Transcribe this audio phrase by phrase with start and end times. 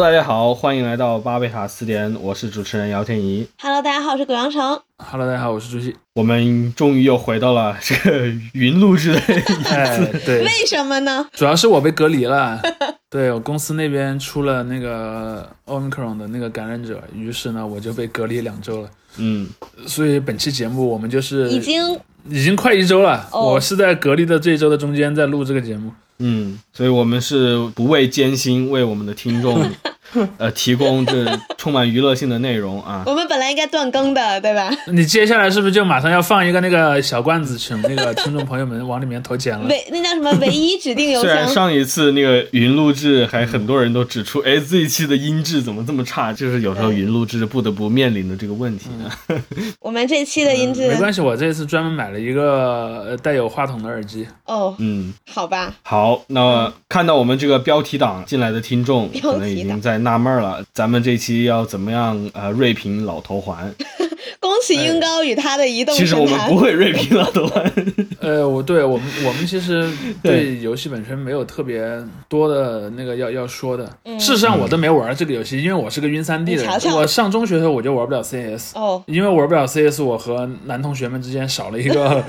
[0.00, 3.46] Hello，大家好，欢迎来到巴贝塔词典，我是主持人姚天怡。
[3.60, 4.80] Hello，大家好，我是葛阳成。
[4.96, 5.94] Hello，大家好，我是朱熹。
[6.14, 9.20] 我们终于又回到了这个云录制的
[9.66, 11.28] 哎，对，为什么呢？
[11.34, 12.58] 主要是我被隔离了，
[13.10, 18.88] 对我公司那边出了那个 Omicron 的那个感染者，于是呢我就被隔离两周了。
[19.18, 19.46] 嗯，
[19.86, 25.92] 所以本期节目我们就是已经已经快一周了，哦我是在隔离的这一周的中间在录这个节目。
[26.20, 29.68] 嗯，所以我们是不畏艰辛，为我们的听众
[30.38, 33.04] 呃提供这充满娱乐性的内容啊。
[33.06, 34.70] 我们本来应该断更的，对吧？
[34.88, 39.66] 你接下来是不是就马上要放一个那个小罐子，请那个听众朋友们往里面投钱了？
[39.68, 41.48] 唯那叫什么唯一指定邮虽然？
[41.48, 46.32] 上一次那个云录制还很多人都指出，哎，这一期的音质怎么这么差？
[46.32, 49.40] 就是有时候云录制不得不面临的这个问题呢。
[49.78, 54.26] 我们这期的音质没关系，我这次专门买了一个呃带有话筒的耳机。
[54.46, 63.74] 哦，嗯，好吧，好，那看到我们这个标题党进来的听众，可能已经在纳闷了，咱们这期要怎么样呃锐评老头环？
[64.38, 66.56] 恭喜英高与他的移动其实我们不。
[66.60, 67.72] 会锐评老头环。
[68.20, 69.90] 呃，我对我们我们其实
[70.22, 71.82] 对游戏本身没有特别
[72.28, 73.84] 多的那个要要说的。
[74.18, 76.70] 事实上，我都没玩这个游戏，因为我是个晕三 D 的人。
[76.70, 82.22] 瞧瞧我上中学的时候我就玩不了 CS，哦，因为玩不了 CS，我和男同学们之间少了一个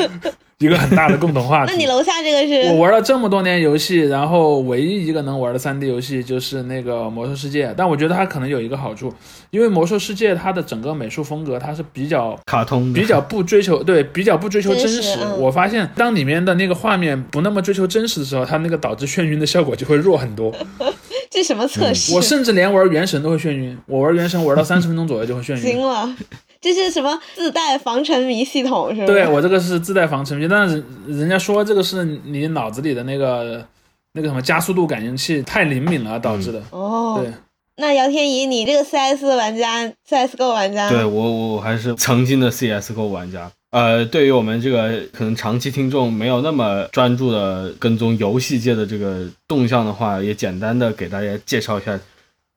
[0.61, 1.71] 一个很大的共同话题。
[1.75, 2.79] 那你楼下这个是我？
[2.81, 9.13] 玩了这么多年游戏，然后唯一一个能玩的3 D 游戏就是那个《魔兽世界》，但我觉得它可能有一个好处，
[9.49, 15.01] 因为《魔兽世界》它的整个美术风格它是比较卡通比较不追求对，比较不追求真实。
[15.01, 20.53] 真实嗯我发现当里面的那个画面不那么追求真实的时候，它那个导致眩晕的效果就会弱很多。
[21.29, 22.13] 这什么测试？
[22.13, 25.61] 我甚至连玩原神都会眩晕，我玩原神玩到三十分钟左右就会眩晕。
[25.61, 26.13] 惊了，
[26.61, 29.07] 这是什么自带防沉迷系统是吧？
[29.07, 33.65] 对我这个是自带防沉迷，但是人家说这个是你脑子里的那个
[34.13, 36.61] 那个什么加速度感应器太灵敏了导致的。
[36.69, 37.33] 哦，对，
[37.77, 43.51] 那姚天怡，你这个 CS 玩家，CSGO 玩家，对我，我还是曾经的 CSGO 玩家。
[43.71, 51.97] 呃，对于我们这个可能长期听众没有那么专注的跟踪游戏界的这个动向的话，也简单的给大家介绍一下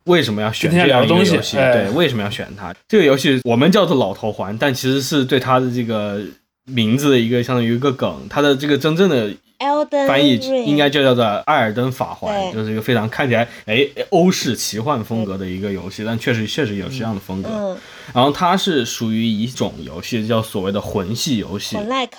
[0.05, 1.59] 为什么要选这样一个聊东西游戏。
[1.59, 2.75] 哎对，为什么要选它？
[2.89, 6.21] 这个游戏我们叫做老头环，但其实是对它的这个
[6.67, 8.27] 名字的一个相当于一个梗。
[8.29, 9.31] 它的这个真正的
[10.07, 10.35] 翻译
[10.67, 17.49] 应该就叫做《艾尔登法环》，就是一个非常看起来哎欧式奇幻风格的一个游戏，但确实确实有这样的风格。
[17.51, 17.77] 嗯，
[18.13, 21.79] 然后它是属于一种游戏，叫所谓的魂系游戏。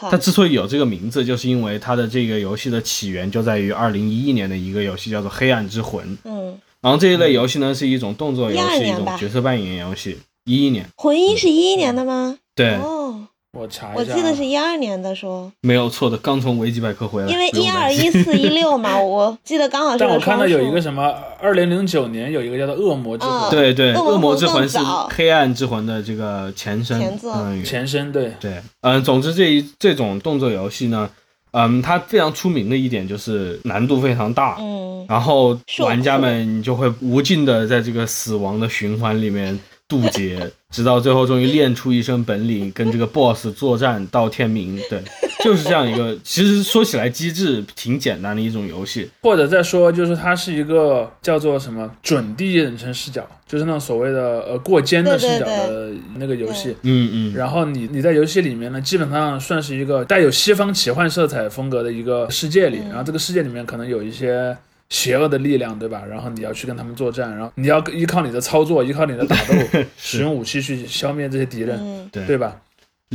[0.09, 6.03] 它之所以有这个名字，就是因为它的这个游戏的起源就在于二零一一年的一个游戏，叫做《黑暗之魂》。
[6.23, 10.19] 嗯，然后这一类游戏呢，是一种动作游戏，一种角色扮演游戏。
[10.45, 12.37] 一一年，魂一是一一年的吗？
[12.53, 13.25] 对，哦，
[13.57, 17.27] 我查一下啊，我记得是一二年的说，没有错的，刚从维基百科回来。
[17.27, 20.19] 因为一二、一四、 一六嘛，我记得刚好是但我。
[20.19, 24.77] 看到有一个什么，二零零九年有一个叫做《恶魔之魂》嗯对对，恶魔之魂是
[25.09, 31.09] 黑暗之魂的这个前身，前前身，对，对，嗯，总之这一这种动作游戏呢，
[31.57, 39.57] 嗯，它非常出名的一点就是难度非常大，嗯，然后玩家们就会无尽的在这个死亡的循环里面
[39.87, 44.77] 渡劫，直到最后终于练出一身本领，跟这个 BOSS 作战到天明。
[44.89, 45.01] 对，
[45.41, 49.09] 就是这样一个，其实说起来机制挺简单的一种游戏。
[49.21, 56.75] 或者再说就是它是一个叫做什么准第一人称视角，就是那种所谓的呃过肩的视角的那个游戏。
[56.81, 64.53] 嗯嗯，然后你你在游戏里面呢，基本上算是一个带有西方奇幻色彩风格的一个世界里，然后这个世界里面可能有一些
[64.89, 66.03] 邪恶的力量，对吧？
[66.07, 69.53] 然后你要去跟他们作战，然后你要依靠你的操作，依靠你的打斗，
[69.97, 72.55] 使用武器去消灭这些敌人，嗯，对对吧？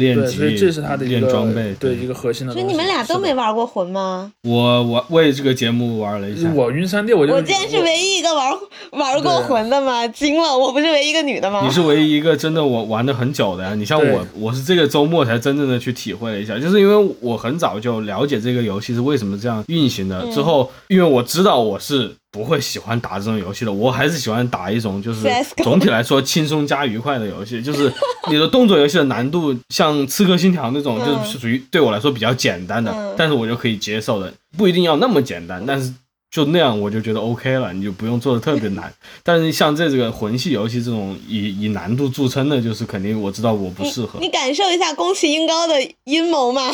[0.01, 2.53] 对，练级，所以这是他的一练个装备，对一个核心的。
[2.53, 4.33] 所以你们俩都没玩过魂吗？
[4.43, 8.53] 我我为这个节目玩了一下，我晕三 D，我就我竟然是唯一一个玩
[8.93, 10.09] 玩过魂的吗？
[10.09, 11.61] 惊了，我不是唯一一个女的吗？
[11.65, 13.75] 你是唯一一个真的我玩的很久的呀。
[13.75, 20.23] 你像我，我是这个周末才真正的去体会了一下，就是因为我很早就了解这个游戏是为什么这样运行的。
[20.23, 25.29] 嗯之后，因为我知道我是不会喜欢打这种游戏的，我还是喜欢打一种就是
[25.65, 27.63] 总体来说轻松加愉快的游戏。
[27.63, 27.93] 就是
[28.31, 35.93] 你的动作游戏的难度，像《刺客信条》那种，嗯就是属于对我来说比较简单的，嗯但是我就可以接受的，不一定要那么简单，但是。
[36.33, 38.95] 就那样我就觉得 OK 了，你就不用做的特别难。
[39.25, 44.21] 但是像这个魂系游戏这种以以难度著称的，就是肯定我知道我不适合。
[44.21, 45.75] 你感受一下宫崎英高的
[46.05, 46.71] 阴谋嘛？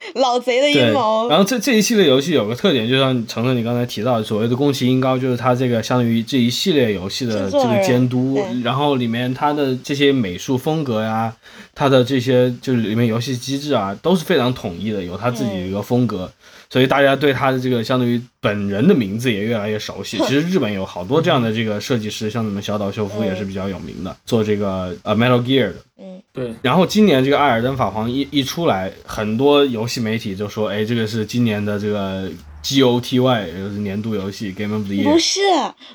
[0.16, 1.38] 老贼的，阴谋然。
[1.38, 11.34] 后这这一系列游戏有个特点，就像程程你刚才提到的，所谓的宫崎英高，就是他这个相当于这一系列游戏的这个监督，然后里面他的这些美术风格呀，
[11.74, 16.30] 他的这些就是里面游戏机制啊，都是非常统一的，有他自己的一个风格。
[16.72, 20.16] 所以大家对他的这个相当于本人的名字也越来越熟悉。
[20.24, 25.74] 其实日本有好多这样的这个设计师，像什么小岛秀夫也是比较有名的，做这个呃 Metal Gear 的。
[25.98, 32.30] 嗯，对，然后今年这个《艾尔登法皇一》一出来，很多游戏媒体就说：“哎，这个是今年的这个
[32.62, 35.04] GOTY，也就是年度游戏 Game of the Year。
[35.04, 35.40] 不是，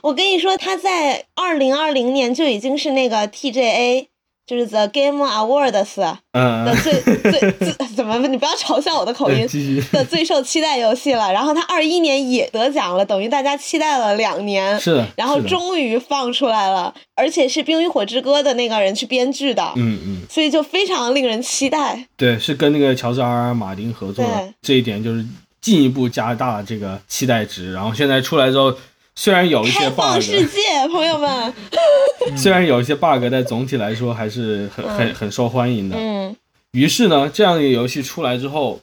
[0.02, 4.08] 我跟你说，他在二零二零年就已经是那个 TGA，
[4.46, 8.18] 就是 The Game Awards 嗯的最最最怎么？
[8.28, 9.48] 你不要嘲笑我的口音。
[9.92, 22.06] 的最受期待游戏了，然后他二一年也得奖了，等于大家期待了两年，是的，然后终于放出来了，而且是《冰与火之歌》的那个人去编剧的，嗯嗯，所以就非常令人期待。
[22.16, 25.26] 对，是跟那个乔治 R R 马丁合作的对，这一点就是
[25.62, 27.74] 进一步加大了这个期待值。
[27.74, 28.76] 然后现在出来之后，
[29.16, 31.54] 虽然有一些开 bug，放世界，朋友们，
[32.38, 35.98] 虽然有一些 bug，但总体来说还是很很很受欢迎的。
[35.98, 36.36] 嗯
[36.72, 38.82] 于是呢，这样一个游戏出来之后，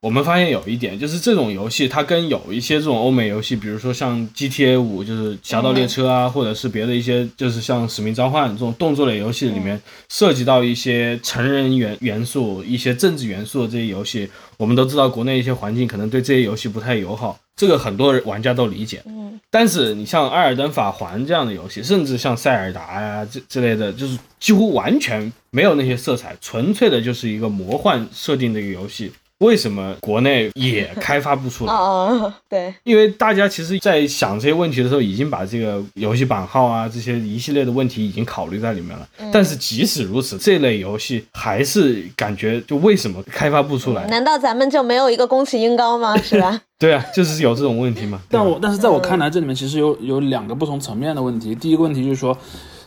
[0.00, 19.02] 我们发现有一点，就是这种游戏它跟有一些这种欧美游戏，比如说像 GTA 五，就是《侠盗猎车》啊，或者是别的一些，就是像《使命召唤》这种动作类游戏里面涉及到一些成人元元素、一些政治元素的这些游戏，我们都知道国内一些环境可能对这些游戏不太友好，这个很多玩家都理解。
[19.50, 29.10] 但是你像《艾尔登法环》这样的游戏，甚至像塞尔达呀、这之类的，就是几乎完全没有那些色彩，纯粹的就是一个魔幻设定的一个游戏。
[29.38, 31.72] 为什么国内也开发不出来？
[31.72, 39.08] 哦， 对，因为大家其实，在想这些问题的时候，已经把这个游戏版号啊这些一系列的问题已经考虑在里面了。
[39.32, 44.06] 但是即使如此，这类游戏还是感觉就为什么开发不出来？
[44.08, 46.16] 难道咱们就没有一个宫崎英高吗？
[46.22, 46.60] 是吧？
[46.78, 48.20] 对啊，就是有这种问题嘛。
[48.28, 51.54] 但我但是在我看来，这里面其实有有两个不同层面的问题。
[51.54, 52.36] 第一个问题就是说，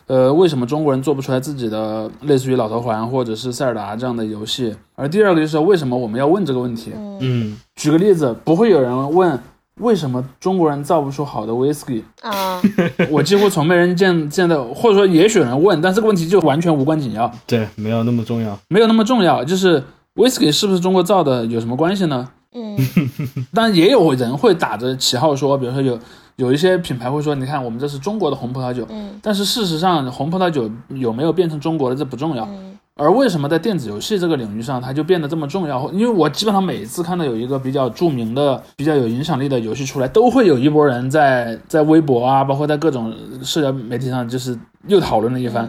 [0.06, 4.74] 呃，为什么中国人做不出来自己的类似于老头环或者是塞尔达这样的游戏？
[4.94, 6.92] 而第二个就是为什么我们要问这个问题？
[7.20, 9.38] 嗯，举个例子，不会有人问
[9.78, 12.02] 为什么中国人造不出好的 whisky。
[12.20, 12.60] 啊，
[13.10, 18.58] 我几乎从没人见见到，或者说也许有人问，但这个问题就完全无关紧要，对，没有那么重要。
[18.68, 19.42] 没有那么重要。
[19.42, 19.82] 就是
[20.14, 22.28] whisky 是不是中国造的有什么关系呢？
[22.54, 22.76] 嗯
[23.54, 25.98] 当然也有人会打着旗号说，比如说有
[26.36, 32.44] 有一些品牌会说，你看我们这是中国的红葡萄酒，嗯但是事实上红葡萄酒有没有变成中国的这不重要。
[32.44, 35.90] 嗯而为什么在电子游戏这个领域上，它就变得这么重要？
[35.92, 43.12] 因为我基本上每一次看到有一个比较著名的、比较有影响力的游戏出来，都会有一波人在在微博啊，包括在各种
[43.42, 44.56] 社交媒体上，就是
[44.88, 45.68] 又讨论了一番。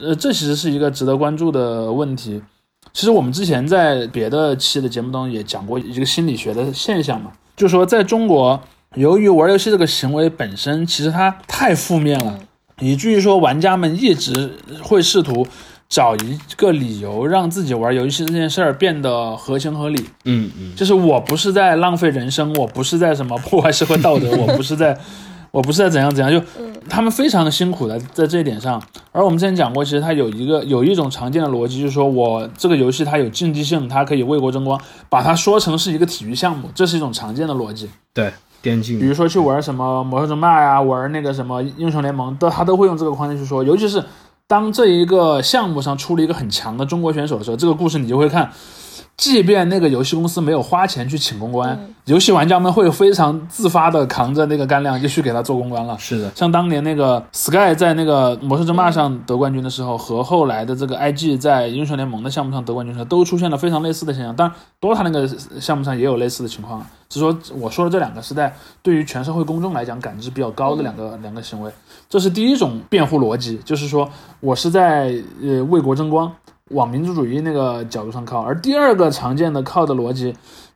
[0.00, 2.40] 呃，这其实是一个值得关注的问题。
[2.92, 8.60] 其实我们之前在别的期的节目当中也讲过一个心理学的现象嘛，就是说在中国，
[8.94, 12.38] 由于玩游戏这个行为本身其实它太负面了，
[12.80, 15.46] 以至于说玩家们一直会试图
[15.88, 20.08] 找一个理由让自己玩游戏这件事儿变得合情合理。
[20.24, 24.98] 嗯嗯，就是我不是在浪费人生，我不是在什么破坏社会道德， 我不是在，
[25.50, 26.42] 我不是在怎样怎样，就
[26.88, 28.82] 他们非常的辛苦的在这一点上。
[29.12, 37.88] 而我们之前讲过，其实它有一个有一种常见的逻辑，就是说我这个游戏它有竞技性，它可以为国争光，把它说成是一个体育项目，这是一种常见的逻辑。
[38.12, 43.62] 对，电竞比如说去玩什么魔兽争霸呀，玩那个什么英雄联盟，都他都会用这个框架去说。
[43.62, 44.04] 尤其是
[44.46, 48.50] 当这一个项目上出了一个很强的中国选手的时候，这个故事你就会看，
[49.16, 55.96] 即便那个游戏公司没有花钱去请公关，游戏玩家们会非常自发的扛着那个干粮就去给他做公关了。
[55.98, 64.34] 是的，像当年那个 Sky 在那个魔兽争霸上得冠军的时候，和后来的这个 IG 在英雄联盟的项目上得冠军的时候，都出现了非常类似的现象。
[64.34, 65.28] 当然，DOTA 那个
[65.60, 71.70] 项目上也有类似的情况，只是说我说的这两个是在对于全社会公众来讲感知比较高的两个、两个行为。
[72.08, 74.08] 这是第一种辩护逻辑，就是说
[74.40, 76.30] 我是在呃为国争光，
[76.70, 78.40] 往民族主义那个角度上靠。
[78.40, 80.34] 而第二个常见的靠的逻辑，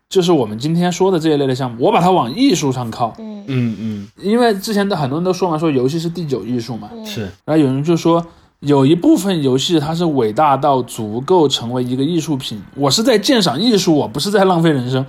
[0.09, 3.15] 就是我们今天说的这一类的项目，我把它往艺术上靠。
[3.19, 8.25] 嗯嗯嗯，因为之前的很多人都说嘛，说游戏是第九艺术嘛，是，然后有人就说，
[8.61, 12.63] 有一部分游戏它是伟大到足够成为一个艺术品。
[12.77, 15.05] 我是在鉴赏艺术，我不是在浪费人生。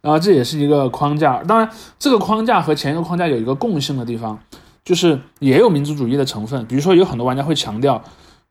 [0.00, 1.42] 然后这也是一个框架。
[1.44, 4.38] 当然，这个框架和前一个框架有一个共性的地方，
[4.84, 6.64] 就是也有民族主义的成分。
[6.66, 8.02] 比如说，有很多玩家会强调，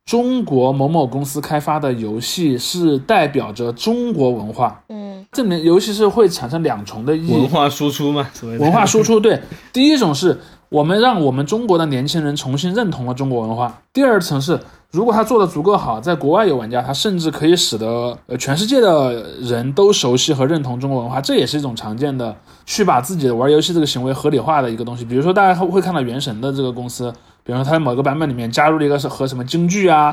[0.05, 4.83] 中国某某公司开发的游戏是代表着中国文化。
[4.89, 7.33] 嗯这里面尤其是会产生两重的意义。
[7.33, 9.39] 文化输出嘛，所谓文化输出，对，
[9.73, 13.81] 第一种是我们让我们中国的年轻人重新认同了中国文化。
[13.93, 14.59] 第二层是，
[14.91, 25.05] 如果他做的足够好，在国外有玩家，他甚至可以使得呃全世界的人都熟悉和认同中国文化，这也是一种常见的去把自己的玩游戏这个行为合理化的一个东西。
[25.05, 27.13] 比如说，大家会看到《原神》的这个公司，
[27.45, 30.11] 比如说它在某个版本里面加入了一个是和什么京剧啊，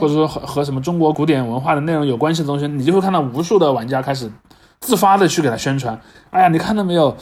[0.00, 4.28] 或者说和和什么中国古典文化的内容有关系的东西，你就会看到无数的玩家开始。
[4.82, 5.98] 自发的去给他宣传，
[6.30, 7.16] 哎呀，你看到没有？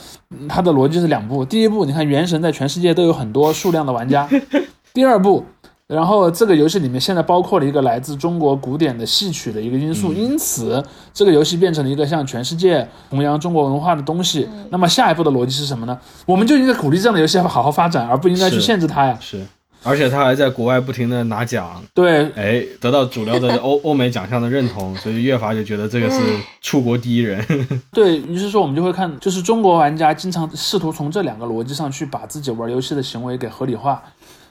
[0.49, 4.27] 他的逻辑是两步，第一步，你看《原神》在全世界都有很多数量的玩家；
[4.93, 5.45] 第二步，
[5.85, 14.49] 然后这个游戏里面现在包括了一个来自中国古典的戏曲的一个因素，因此这个游戏变成了一个向全世界弘扬中国文化的东西。
[14.71, 15.95] 那么下一步的逻辑是什么呢？
[16.25, 19.15] 我们就应该鼓励这样的游戏好好发展，而不应该去限制它呀。
[19.21, 19.45] 是。
[19.83, 26.19] 而且他还在国外不停的拿奖，对，哎，得到主流的 欧欧美奖项的认同，所以越发就觉得这个是
[26.61, 27.43] 出国第一人。
[27.91, 34.03] 对于是说，我们就会看，就是中国玩家经常试图从这两个逻辑上去把自己玩游戏的行为给合理化。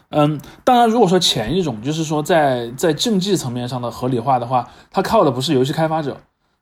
[0.09, 6.17] 嗯，当然，如果说前一种就是说在在竞技层面上的合理化的话，它靠的不是游戏开发者，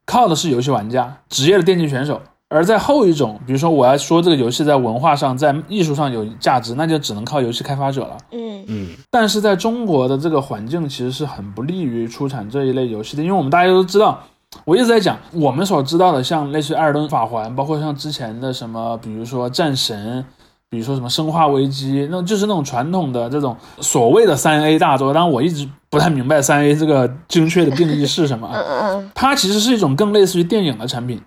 [0.05, 2.21] 靠的是游戏玩家，职业的电竞选手。
[2.51, 8.17] 而在后一种，比如说我要说这个游戏在文化上、在艺术上有价值，那就只能靠游戏开发者了。
[8.33, 8.89] 嗯嗯。
[9.11, 14.19] 但是在中国的这个环境其实是很不利于出产这一类游戏的，因为我们大家都知道，
[14.65, 20.23] 我一直在讲我们所知道的，像类似于《艾尔登法环》，包括像之前的什么，比如说《战神》，
[20.71, 25.13] 比如说什么《生化危机》，那就是那种传统的这种所谓的三 A 大作。
[25.13, 28.51] 当然，我一直不太明白三 A 这个精确的定义是什么。
[28.55, 29.11] 嗯嗯嗯。
[29.15, 31.21] 它其实是一种更类似于电影的产品。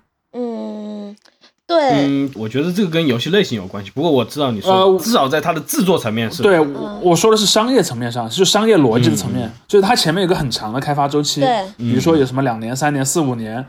[1.71, 3.89] 对，嗯，我觉得这个跟游戏类型有关系。
[3.95, 6.43] 不过我知道你说，至少在它的制作层面是。
[6.43, 13.65] 对，我我说的是商业层面上，就商业逻辑的层面，就是它前面有个很长的开发周期，对，比如说有什么两年、三年、四五年。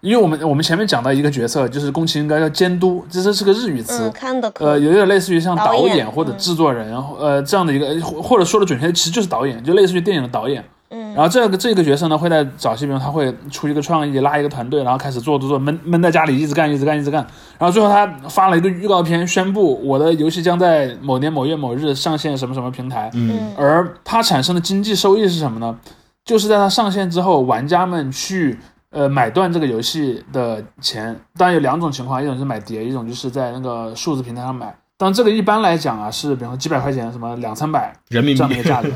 [0.00, 4.10] 因为我们我们前面讲到一个角色，就是宫崎英高叫监督，这这是个日语词，
[4.58, 10.64] 呃，有点类似于像导演或者制作人，呃，这样的一个，或者说的准确，其实就是导演，就类似于电影的导演。
[10.92, 17.26] 嗯，然后这个这个角色呢，会在早期比如他会出一个创意，拉一个团队，然后开始做做做，闷闷在家里一直干，一直干，一直干。
[17.58, 23.10] 然后最后他发了一个预告片，宣布我的游戏将在某年某月某日上线什么什么平台。
[23.14, 25.78] 嗯，而它产生的经济收益是什么呢？
[26.24, 28.58] 就是在它上线之后，玩家们去
[28.90, 31.18] 呃买断这个游戏的钱。
[31.36, 34.72] 当然有两种情况，一种是买碟，一种就是在那个数字平台上买。
[34.98, 38.88] 但这个一般来讲啊，是比方说几百块钱，什么两三百人民币这样的一个价格，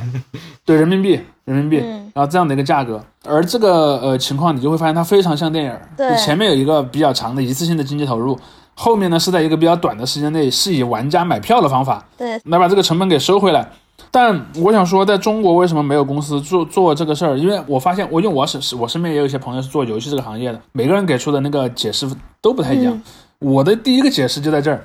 [0.64, 1.76] 对人民币，人民币，
[2.12, 8.38] 然后这样的一个价格，而这个呃情况，你就会发现它非常像电影，对，前面有一个比较长的一次性的经济投入，
[8.74, 13.66] 后面呢是在一个比较短的时间内，是以玩家买票的方法，对，来把这个成本给收回来。
[14.10, 17.38] 但我想说，在中国为什么没有公司做做这个事儿？
[17.38, 22.08] 因为我发现，我因为我是我身边也有一些朋友是做游戏这个行业的，每个人给出的那个解释
[22.40, 23.00] 都不太一样。
[23.38, 24.82] 我的第一个解释就在这儿。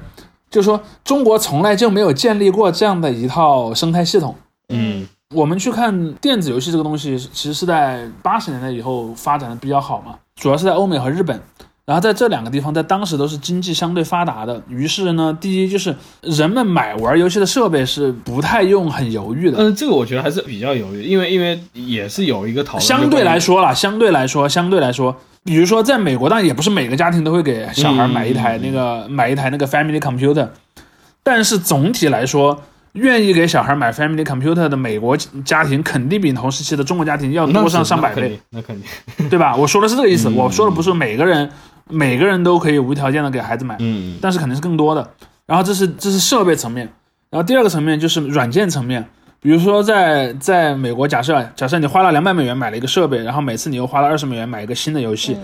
[0.49, 4.35] 就是说，中国从来就没有建立过这样的一套生态系统。
[4.67, 11.39] 嗯，我们去看电子游戏这个东西，其实是在八十年代以后发展的比较好嘛，主要是在欧美和日本。
[11.83, 14.61] 然后在这两个地方，在当时都是经济相对发达的。
[14.69, 19.57] 于是呢，第一就是人们买玩游戏的设备是不太用很犹豫的。
[19.57, 22.81] 嗯，这个我觉得还是比较犹豫，因为因为也是有一个讨论。
[22.81, 25.13] 相对来说啦，相对来说，相对来说。
[25.43, 30.47] 比如说，在美国，当然也不是每个家庭都会给小孩买一台那个买一台那个 family computer，
[31.23, 32.61] 但是总体来说，
[32.93, 39.55] 愿意给小孩买 family computer 的美国家庭肯定比同时期的中国家庭要多上上百倍，那肯定，对吧？
[39.55, 41.49] 我说的是这个意思，我说的不是每个人
[41.89, 45.09] 每个人都可以无条件的给孩子买，嗯，但是肯定是更多的。
[45.45, 46.87] 然后这是这是设备层面，
[47.29, 49.05] 然后第二个层面就是软件层面。
[49.43, 55.35] 比如说，在在美国，假设假设你花了两百美元买了一个设备，然后每次你又花了二十美元买一个新的游戏，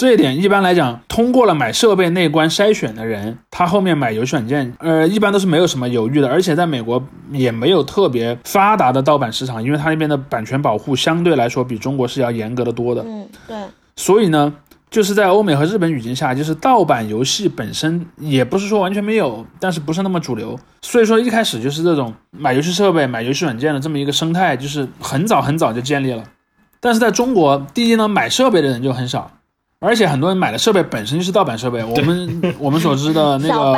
[0.00, 13.04] 这一点一般来讲，通过了买设备那关筛选的人，他后面买游戏软件，呃，一般都是没有什么犹豫的，而且在美国也没有特别发达的盗版市场，因为它那边的版权保护相对来说比中国是要严格的多的。
[13.06, 13.58] 嗯，对。
[13.96, 14.54] 所以呢。
[14.90, 20.58] 就是在欧美和日本语境下，就是盗版游戏本身也不是说完全没有，但是不是那么主流。
[20.82, 26.24] 所以说一开始就是这种买游戏设备、买游戏软件的这么一个生态，就是很早很早就建立了。
[26.80, 29.30] 但是在中国，第一呢，买设备的人就很少，
[29.80, 31.82] 而且很多人买的设备本身就是盗版设备。
[31.82, 33.74] 我们我们所知的那个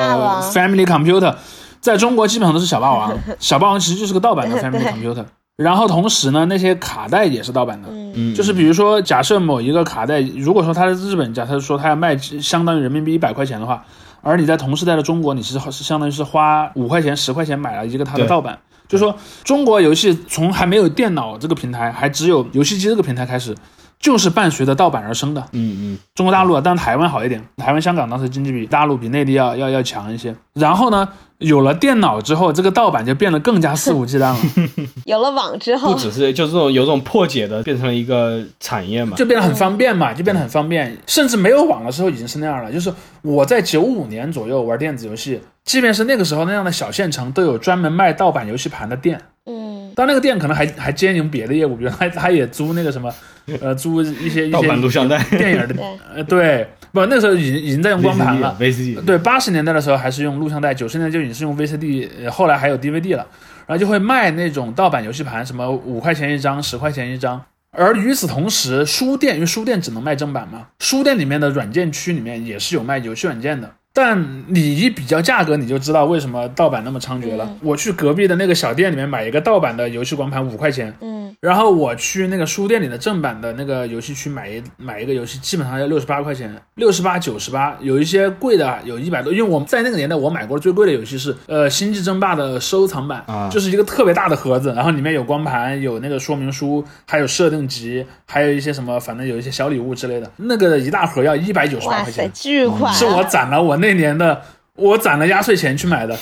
[0.52, 1.34] Family Computer，
[1.80, 5.24] 在中国基本上都是小霸王， 小霸王其实就是个盗版的 Family Computer。
[5.56, 13.84] 然后同时呢，那些卡带也是盗版的，嗯，就是比如说，假设某一个卡带，如果说它是日本，假设说它要卖相当于人民币一百块钱的话，
[14.22, 23.54] 而你在同时代的中国，你是是相当于是花五块钱、十块钱买了一个它的盗版，就说中国游戏从还没有电脑这个平台，还只有游戏机这个平台开始，
[24.02, 25.40] 就是伴随着盗版而生的。
[25.52, 30.34] 嗯嗯，中国大陆啊，但台湾好一点，台湾、香港当时经济比大陆、比内地要要要强一些。
[30.54, 34.36] 然后呢，有了电脑之后，这个盗版就变得更加肆无忌惮了，
[35.06, 39.16] 有了网之后不，只是就是这种有种破解的，变成了一个产业嘛。
[39.16, 40.98] 就变得很方便嘛，就变得很方便。
[41.06, 42.72] 甚至没有网的时候已经是那样了。
[42.72, 42.92] 就是
[43.22, 49.20] 我在九五年左右玩电子游戏，即便是那个时候那样的小县城，都有专门卖盗版游戏盘的店。
[49.46, 53.12] 嗯，但那个店可能还还兼营别的业务，比如他他也租那个什么，
[53.60, 58.56] 呃，租一些一盗版录些像带电影的对，呃，对，不，那时候已经已经在用光盘了。
[58.60, 63.26] VCD，对，八十年代的时候还是用录像带，九十年代就已经是用 VCD，呃后来还有 DVD 了，
[63.66, 67.42] 然后就会卖那种盗版游戏盘，什么五块钱一张、十块钱一张。
[67.74, 73.70] 而与此同时，书店因为书店只能卖正版嘛，书店里面的软件区里面也是有卖游戏软件的。
[73.92, 77.44] 但你一比较价格，你就知道为什么盗版那么猖獗了。
[77.44, 89.32] 嗯我去隔壁的那个小店里面买一个盗版的游戏光盘五块钱，嗯，然后我去那个书店里的正版的那个游戏区买一买一个游戏，基本上要六十八块钱，六十八、九十八，有一些贵的有一百多。
[89.32, 100.30] 因为我们在那个年代，我买过最贵的游戏是呃《星际争霸》的收藏版，啊就是一个特别大的盒子，然后里面有光盘，有那个说明书，还有设定集，还有一些什么，反正有一些小礼物之类的。
[100.36, 104.40] 那个一大盒要一百九十八，块钱，巨款啊，是我攒了我那年的，
[104.76, 106.16] 我攒了压岁钱去买的。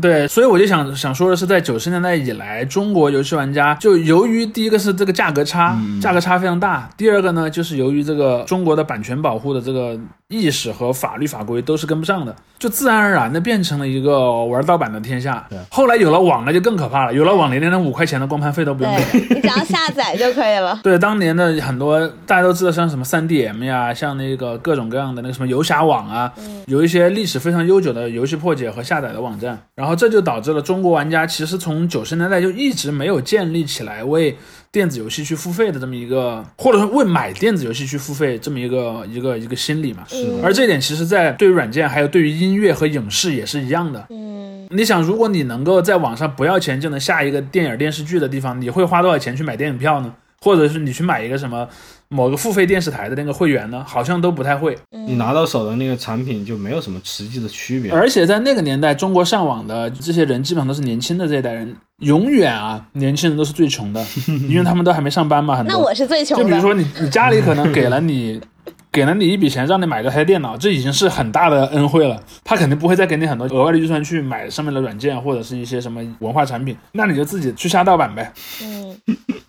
[0.00, 9.98] 对，所以我就想想说的是，在九十年代以来，中国游戏玩家就由于第一个是这个价格差，价格差非常大；第二个呢，就是由于这个中国的版权保护的这个
[10.28, 15.58] 意识和法律法规都是跟不上的，就自然而然的变成了一个玩盗版的天下对。
[15.70, 19.20] 后来有了网，那就更可怕了，有了网，连那五块钱的光盘费都不用给。
[19.20, 20.80] 对 你只要下载就可以了。
[20.82, 26.32] 对，当年的很多大家都知道，像什么 3DM 呀，像那个各种各样的那个什么游侠网啊，
[26.66, 34.36] 有一些历史非常悠久的游戏破解和下载的网站，然后这就导致了中国玩家其实从九十年代就一直没有建立起来为
[34.70, 40.04] 电子游戏去付费的这么一个，或者说为买电子游戏去付费这么一个一个一个心理嘛。
[40.06, 44.06] 是而这一点其实，在对于软件还有对于音乐和影视也是一样的。
[44.10, 50.12] 嗯，你想，如果你能够在网上不要钱就能下一个电影电视剧的地方，你会花多少钱去买电影票呢？
[50.44, 51.66] 或者是你去买一个什么
[52.10, 53.82] 某个付费电视台的那个会员呢？
[53.88, 54.76] 好像都不太会。
[54.90, 57.90] 你拿到手的那个产品就没有什么实际的区别。
[57.90, 64.04] 而且在那个年代，中国上网的这些人基本上都是年轻的这一代人，永远啊，年轻人都是最穷的，
[64.46, 65.72] 因为他们都还没上班嘛，很多。
[65.72, 66.44] 那我是最穷的。
[66.44, 68.38] 就比如说你你家里可能给了你
[68.94, 72.22] 给了你一笔钱，让你买个台电脑，这已经是很大的恩惠了。
[72.44, 78.32] 他肯定不会再给你很多额外的预算去买上面的软件或者是一些什么文化产品，那你就自己去下盗版呗。
[78.62, 78.96] 嗯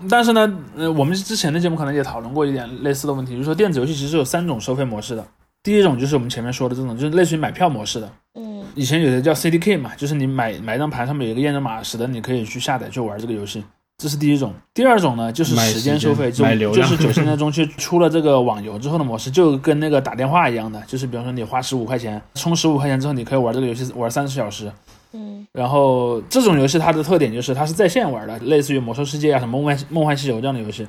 [0.09, 5.23] 但是呢，呃，我们之前的节目可能也讨论过一点类似的问题，就是说电子游戏其实有三种收费模式的。
[5.61, 8.11] 第一种就是我们前面说的这种，就是类似于买票模式的。
[8.33, 13.63] 嗯以前有的叫 CDK 嘛，就是你买买一张盘上面有一个验证码，使得你可以去下载去玩这个游戏。
[13.97, 14.53] 这是第一种。
[14.73, 24.71] 第二种呢，就是时间收费，就就是九十年代中期出了这个网游之后的模式，就跟那个打电话一样的，就是比方说你花十五块钱，充十五块钱之后，你可以玩这个游戏玩三十小时。
[25.13, 30.85] 嗯然后这种游戏它的特点就是它是在线玩的，类似于魔兽世界啊、什么梦幻梦幻西游这样的游戏。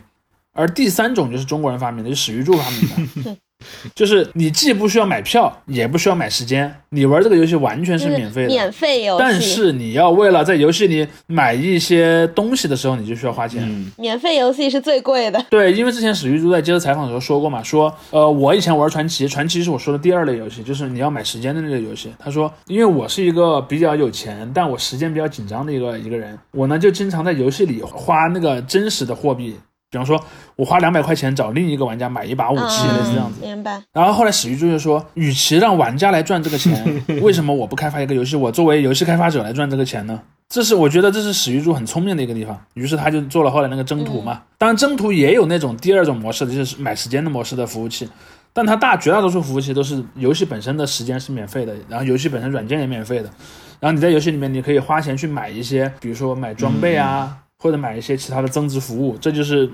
[0.52, 3.36] 而第三种就是中国人发明的，就史玉柱发明的，
[3.94, 8.48] 就是你既不需要买票，也不需要买时间，你玩这个游戏完全是免费的。
[8.48, 13.62] 免费游戏，但是你要为了在游戏里买一些东西的时候，你就需要花钱。
[13.64, 15.44] 嗯，免费游戏是最贵的。
[15.50, 22.12] 对，因为之前史玉柱在接受采访的时候说过嘛，说呃，我以前玩传奇，传奇是我说的第二类游戏，就是你要买时间的那个游戏。
[22.18, 29.56] 他说，因为我是一个比较有钱，但我时间比较紧张的一个一个人，我呢就经常在游戏里花那个真实的货币。
[29.96, 30.22] 比方说，
[30.56, 33.40] 我花两百块钱找另一个玩家买一把武器，嗯类似这样子。
[33.40, 33.82] 明白。
[33.94, 40.20] 然后后来史玉柱就说，与其让玩家来赚这个钱， 为什么我不开发一个游戏，我作为游戏开发者来赚这个钱呢？
[40.48, 42.56] 这是我觉得这是史玉柱很聪明的一个地方。
[42.74, 44.42] 于是他就做了后来那个征途嘛。
[44.58, 48.06] 当然，征途也有那种第二种模式，就是买时间的模式的服务器。
[48.52, 53.30] 但它大绝大多数服务器都是游戏本身的时间是免费的，然后游戏本身软件也免费的。
[53.80, 59.70] 然后你在游戏里面你可以花钱去买一些，比如说买装备啊，或者买一些其他的增值服务，这就是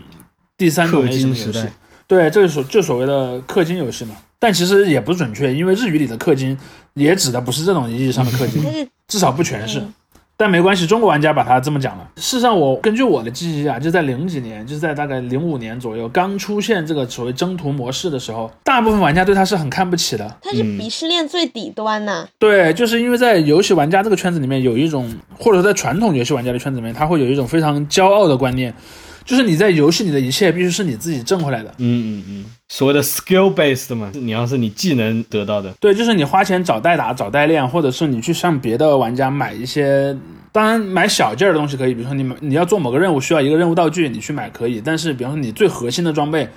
[0.57, 1.69] 第三种氪类型的游戏
[2.07, 4.17] 对，这是所就所谓的氪金游戏嘛。
[4.39, 6.59] 但其实也不准确，因为日语里的氪金
[6.95, 9.79] 也指的不是这种意义上的氪金至少不全是。
[9.79, 9.95] 嗯
[10.37, 12.11] 但没关系，中国玩家把它这么讲了。
[12.17, 20.37] 事实上，我根据我的记忆啊，就在零几年，就是在大概零五年左右，刚出现这个所谓征途模式的时候，大部分玩家对它是很看不起的。
[20.43, 28.75] 它是鄙视链最底端呐、对，就是因为在游戏玩家这个圈子里面有一种，或者说在传统游戏玩家的圈子里面，他会有一种非常骄傲的观念，
[29.25, 31.75] 就是你在游戏里的一切必须是你自己挣回来的。
[31.79, 40.17] 嗯嗯嗯，所谓的 skill based 嘛，你要是你技能得到的，对，就是你花钱找代打、找代练，或者是你去向别的玩家买一些
[40.51, 44.81] 当然买小件儿的东西可以，比如说你买你要做某个任务需要一个任务道具，你去买可以。
[44.85, 46.49] 但是比方说你最核心的装备，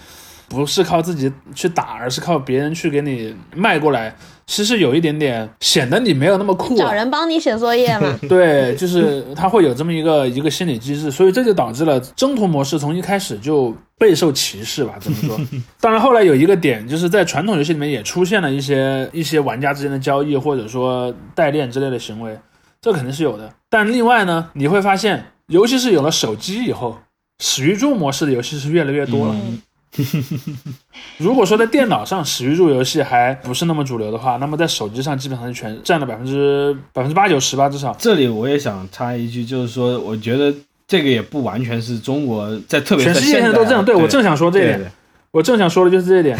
[0.49, 4.15] 不是靠自己去打，而是靠别人去给你卖过来，
[4.47, 6.77] 其实有一点点显得你没有那么酷、啊。
[6.77, 8.19] 找人帮你写作业嘛。
[8.29, 15.39] 对，就是他会有这么一个一个心理机制，所以这就导致了征途模式从一开始就备受歧视吧，这么说。
[15.81, 22.37] 当然，后来有一个点，就是在传统游戏里面也出现了一些一些玩家之间的交易，或者说代练之类的行为，
[22.79, 23.51] 这肯定是有的。
[23.69, 26.97] 但另外呢，你会发现，尤其是有了手机以后，
[27.39, 29.33] 史玉柱模式的游戏是越来越多了。
[29.33, 29.61] 嗯
[31.17, 37.95] 如果说在电脑上史玉柱游戏还不是那么主流的话，那么在手机上基本上是全占了百分之百分之八九十吧，至少。
[37.97, 40.53] 这里我也想插一句，就是说，我觉得
[40.87, 44.77] 这个也不完全是中国在特别是全世界在现在都这样，对我正想说这一点。
[44.79, 44.91] 对对
[45.31, 46.37] 我正想说的就是这一点。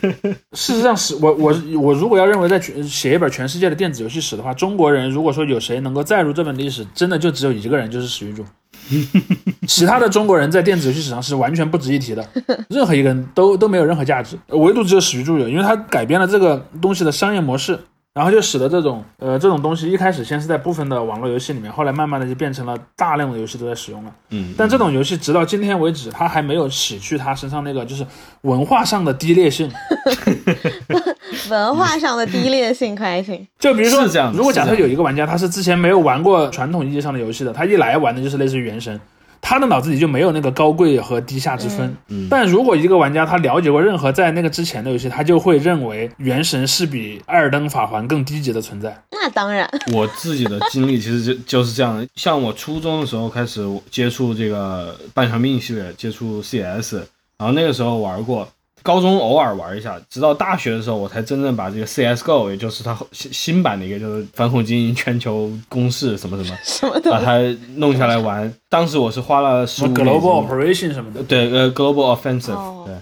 [0.52, 8.44] 事实上是我我我如果要认为在全写一本全世界的电子游戏史的话，中国人如果说有谁能够载入这本历史，真的就只有一个人，就是史玉柱。
[9.66, 12.26] 其他的中国人在电子游戏史上是完全不值一提的，
[12.68, 17.78] 任何一个人都都没有任何价值，唯独只有史玉柱有，因为他改变了这个东西的商业模式。
[18.14, 24.12] 然后就使得这种呃这种东西一开始先是在部分的网络游戏里面，后来慢慢的就变成了大量的游戏都在使用了。
[24.30, 28.06] 嗯，但这种游戏直到今天为止，它还没有洗去它身上那个就是
[28.42, 29.68] 文化上的低劣性。
[31.50, 33.44] 文化上的低劣性可还行？
[33.58, 38.98] 就比如说如果假设有一个玩家他是之前没有玩过传统意义上的游戏的，他一来玩的就是类似于原神，
[39.46, 41.94] 他的脑子里就没有那个高贵和低下之分。
[42.08, 48.98] 嗯但如果一个玩家他了解过任何在那个之前的游戏，他就会认为原神是比艾尔登法环更低级的存在。
[49.12, 52.08] 那当然，我自己的经历其实就就是这样的。
[52.16, 56.94] 像我初中的时候开始接触这个半条命系列，接触 CS，
[57.36, 58.48] 然后那个时候玩过，
[58.84, 67.40] 高中偶尔玩一下，直到大学的时候我才真正把这个 CS:GO，也就是它新新版的一个就是反恐精英全球攻势什么什么， 什么把它
[67.76, 68.52] 弄下来玩。
[68.68, 72.94] 当时我是花了十什么五美金 Global Operation 什么的，对呃 Global Offensive，、哦对。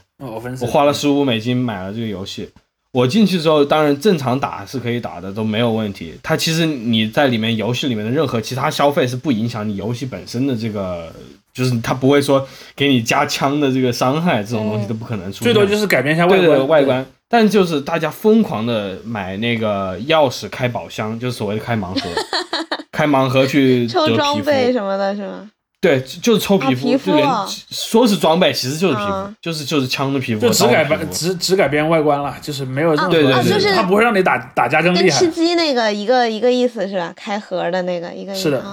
[0.61, 2.49] 我花了十五美金买了这个游戏。
[2.93, 6.15] 我进去之后，当然正常打是可以打的，都没有问题。
[6.23, 11.13] 它其实你在里面游戏里面的任何其他消费是不影响你游戏本身的这个，
[11.53, 15.45] 就是他不会说给你加枪的这个伤害，这种东西都不可能出现。
[15.45, 16.69] 最多就是改变一下外对观。
[16.69, 22.09] 外观，但就是大家疯狂的买那个钥匙开宝箱，就是所谓的开盲盒，
[22.91, 24.17] 开盲盒去抽。
[24.17, 25.51] 装备什么的，是吗？
[25.81, 27.29] 对，就就是抽皮肤，啊皮肤就连
[27.71, 35.29] 说是装备，其实就是皮肤，嗯就是就是枪的皮肤，就只改变只只改变外观了，就是没有任何，对对对就是它不会让你打打架更厉害跟吃。
[35.29, 37.13] 鸡那个一个一个意思是吧？
[37.17, 38.65] 开盒的那个一个是的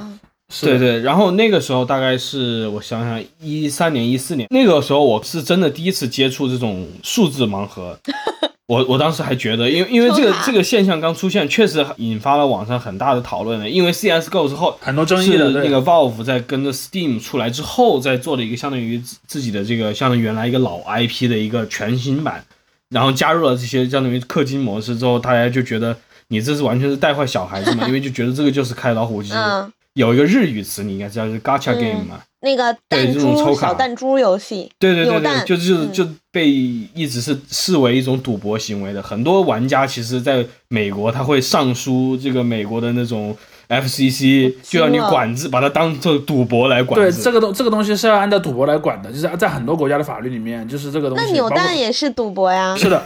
[0.61, 7.97] 对对，然后那个时候大概是我想想，一三年、一四年，那个时候我是真的第一次接触这种数字盲盒。
[8.67, 13.67] 我我当时还觉得，因为因为这个这个现象刚出现，确实引发了网上很大的讨论的。
[13.67, 22.43] 因为 CS:GO 之后很多争议的，那个 Valve 在跟着 Steam 出来之后，再做了一个相当于自自己的这个相当于原来一个老 IP 的一个全新版，
[22.89, 29.31] 然后加入了这些相当于氪金模式之后，大家就觉得你这是完全是带坏小孩子嘛， 因为就觉得这个就是开老虎机。
[29.33, 32.19] 嗯，有一个日语词，你应该知道，就是 Gacha 嗯 game 嘛。
[32.41, 39.03] 那个对弹珠这种抽卡小弹珠游戏，对对对对，就就嗯就被一直是视为一种赌博行为的。
[39.03, 43.35] 很多玩家其实在美国，他会上书这个美国的那种
[43.67, 47.11] FCC，就要你管制，把它当做赌博来管对。
[47.11, 51.25] 这个东这个东西是要按照赌博来管的，就是在很多国家的法律里面，就是这个东西。
[51.25, 52.73] 那扭蛋也是赌博呀？
[52.77, 53.03] 是的，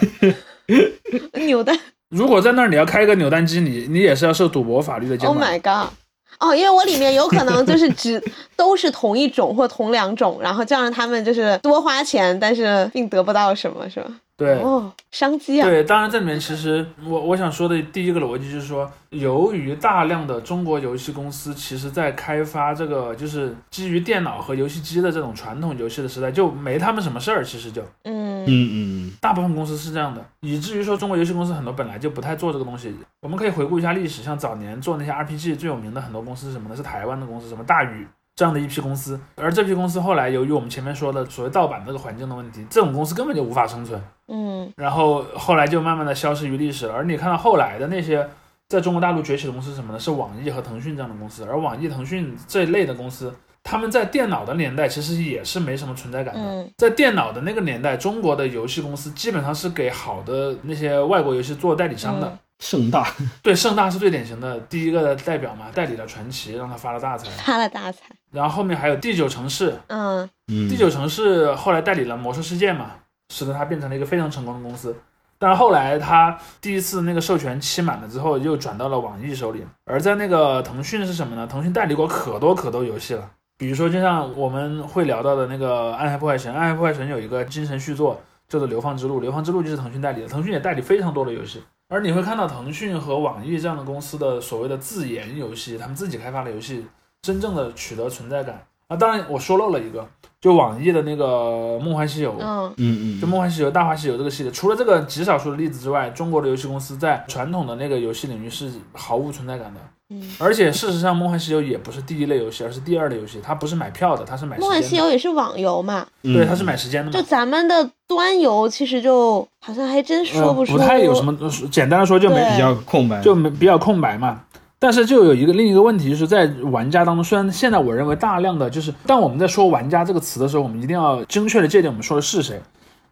[1.47, 1.75] 扭蛋
[2.09, 5.35] 如果在那儿你要开一个扭蛋机，你你也是要受赌博法律的监，Oh。
[5.35, 5.91] my god！
[6.39, 8.21] 哦，因为我里面有可能就是只
[8.55, 14.07] 都是同一种或同两种，然后这样他们就是多花钱，但是并得不到什么，是吧？
[14.35, 15.67] 对，哦，商机啊！
[15.67, 32.91] 对，当然这里面其实我我想说的第一个逻辑就是说，由于大量的中国游戏公司其实在开发这个就是基于电脑和游戏机的这种传统游戏的时代，就没他们什么事儿，其实就嗯嗯嗯大部分公司是这样的，以至于说中国游戏公司很多本来就不太做这个东西。
[33.21, 36.75] 我们可以回顾一下历史，像早年做那些 RPG 最有名的很多公司是什么呢？
[36.75, 38.07] 是台湾的公司，什么大宇。
[38.35, 44.01] 这样的一批公司，而这批公司后来由于我们前面说的所谓盗版这个环境的问题，这种公司根本就无法生存。
[44.27, 46.93] 嗯然后后来就慢慢的消失于历史了。
[46.93, 48.27] 而你看到后来的那些
[48.69, 49.99] 在中国大陆崛起的公司是什么呢？
[49.99, 51.43] 是网易和腾讯这样的公司。
[51.43, 56.41] 而网易、腾讯这一类的公司，他们在电脑的年代其实也是没什么存在感的。
[56.41, 62.27] 嗯在电脑的那个年代，中国的游戏公司基本上是给好的那些外国游戏做代理商的。
[62.27, 63.07] 嗯盛大，
[63.41, 67.29] 对，盛大是最典型的第一个代表嘛，代理了传奇，让他发了大财。
[67.43, 68.03] 发了大财。
[68.31, 72.91] 然后后面还有第九城市，嗯嗯，第九城市后来代理了魔兽世界嘛，
[73.33, 74.95] 使得它变成了一个非常成功的公司。
[75.39, 79.61] 但是后来他第一次那个授权期满了之后，又转到了网易手里。
[79.83, 81.45] 而在那个腾讯是什么呢？
[81.45, 91.61] 腾讯代理过可多可多游戏了，比如说就像我们会聊到的那个《暗黑破坏神》，《暗黑破坏神》有一个精神续作叫做《流放之路》，《流放之路》就是腾讯代理的，腾讯也代理非常多的游戏。
[91.93, 96.83] 而你会看到腾讯和网易这样的公司的所谓的自研游戏，他们自己开发的游戏，
[97.21, 98.97] 真正的取得存在感啊。
[98.97, 100.03] 当然我说漏了一个，
[100.41, 109.79] 就网易的那个《梦幻西游》，嗯，嗯嗯，就《梦幻西游》《大话西游》这个系列，除了这个极少数的例子之外，中国的游戏公司在传统的那个游戏领域是毫无存在感的。
[110.13, 113.39] 嗯，而且事实上，《梦幻西游》也不是第一类游戏，而是第二类游戏。
[113.41, 114.95] 它不是买票的，它是买时梦幻西。
[114.95, 117.23] 游也是网游嘛，对，嗯它是买时间的嘛就。
[117.23, 121.35] 咱们的端游其实就好像还真说不出，嗯不太有什么，
[121.71, 124.41] 简单的说就没比较空白，就没比较空白嘛。
[124.77, 132.61] 但是就有一个另一个问题，就是在玩家当中，虽然现在我认为大量的就是，当我们在说“玩家”这个词的时候，我们一定要精确的界定我们说的是谁。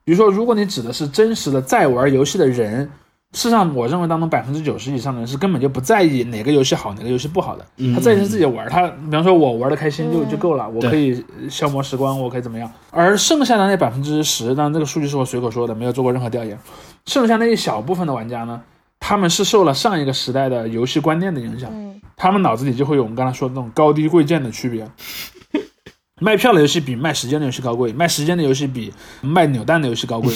[0.03, 2.91] 比如说，如果你指的是真实的在玩游戏的人，
[3.33, 7.65] 事实上，我认为当中百分之九十以上的人是根本就不在意哪个游戏好，哪个游戏不好的。
[7.77, 12.69] 嗯他在意是自己玩，他比方说我玩的开心就嗯就够了，我可以消磨时光，我可以怎么样。
[12.89, 16.59] 而剩下的那百分之十，当然这个数据是我随口说的，没有做过任何调研。
[17.05, 18.61] 剩下那一小部分的玩家呢，
[18.99, 24.85] 他们是受了上一个时代的游戏观念的影响，嗯，他们脑子里就会有我们刚才说的那种高低贵贱的区别。
[26.21, 30.31] 卖票的游戏比卖时间的游戏高贵，卖时间的游戏比卖扭蛋的游戏高贵。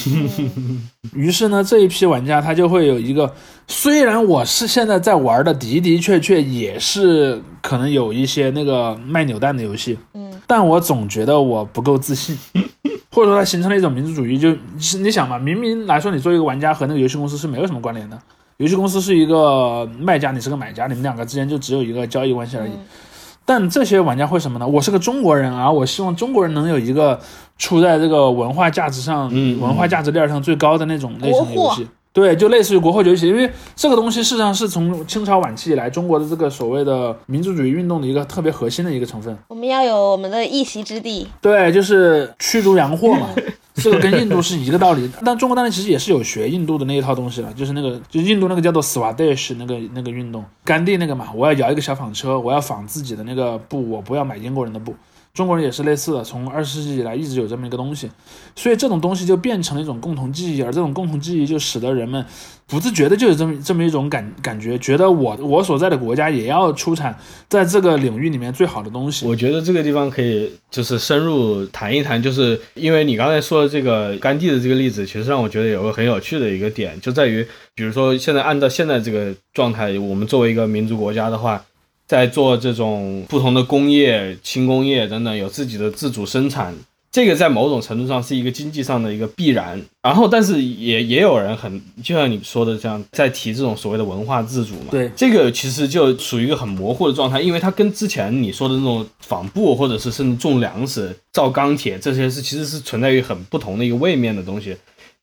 [1.13, 3.31] 于是呢，这一批玩家他就会有一个，
[3.67, 12.35] 虽然我是现在在玩的的的确确也是可能有一些那个卖扭蛋的游戏，嗯，但我总觉得我不够自信，
[13.13, 14.39] 或者说它形成了一种民族主义。
[14.39, 18.19] 就是你想嘛，明明来说你作为一个玩家和那个游戏公司是没有什么关联的，
[18.57, 22.71] 游戏公司是一个卖家，你是个买家，你们两个之间就只有一个交易关系而已。
[22.71, 22.79] 嗯
[23.45, 24.67] 但这些玩家会什么呢？
[24.67, 27.19] 我是个中国人啊，我希望中国人能有一个
[27.57, 31.87] 处在这个文化价值上、嗯文化价值链上最高的那种类型的游戏。
[32.11, 39.37] 对，就类似于国货游戏，因为这个东西事实上是从清朝晚期以来中国的这个所谓的民族主义运动的一个特别核心的一个成分。
[39.49, 43.27] 我们要有我们的一席之地，对，就是驱逐洋货嘛，
[43.75, 45.09] 这个跟印度是一个道理。
[45.23, 54.95] 但中国当然其实也是有学印度的那一套东西了，就是那个就印度那个叫做 Swadesh 那个那个运动，甘地那个嘛，我要摇一个小纺车，我要纺自己的那个布，我不要买英国人的布。
[55.35, 58.09] 中国人也是类似的，从二十世纪以来一直有这么一个东西，
[58.55, 62.25] 所以这种东西就变成了一种共同记忆，而这种共同记忆就使得人们
[62.65, 67.13] 不自觉的就有这么这么一种感感觉，觉得我我所在的国家也要出产
[67.49, 69.25] 在这个领域里面最好的东西。
[69.27, 77.45] 我觉得这个地方可以就是深入谈一谈，就是因为你刚才说的这个甘地的这个例子，其实让我觉得有个很有趣的一个点，就在于，
[77.75, 81.61] 比如说现在按照现在这个状态，我们作为一个民族国家的话，
[82.07, 86.75] 在做这种不同的工业、轻工业等等，有自己的自主生产，
[87.11, 89.81] 这个在某种程度上是一个经济上的一个必然。
[90.03, 94.87] 然后，但是也也有人很，就像你说的这样，在提这种所谓的文化自主嘛。
[94.91, 104.75] 对这个其实就属于一个很模糊的状态，因为它跟之前你说的那种纺布，或者是甚至种粮食、造钢铁这些是其实是存在于很不同的一个位面的东西。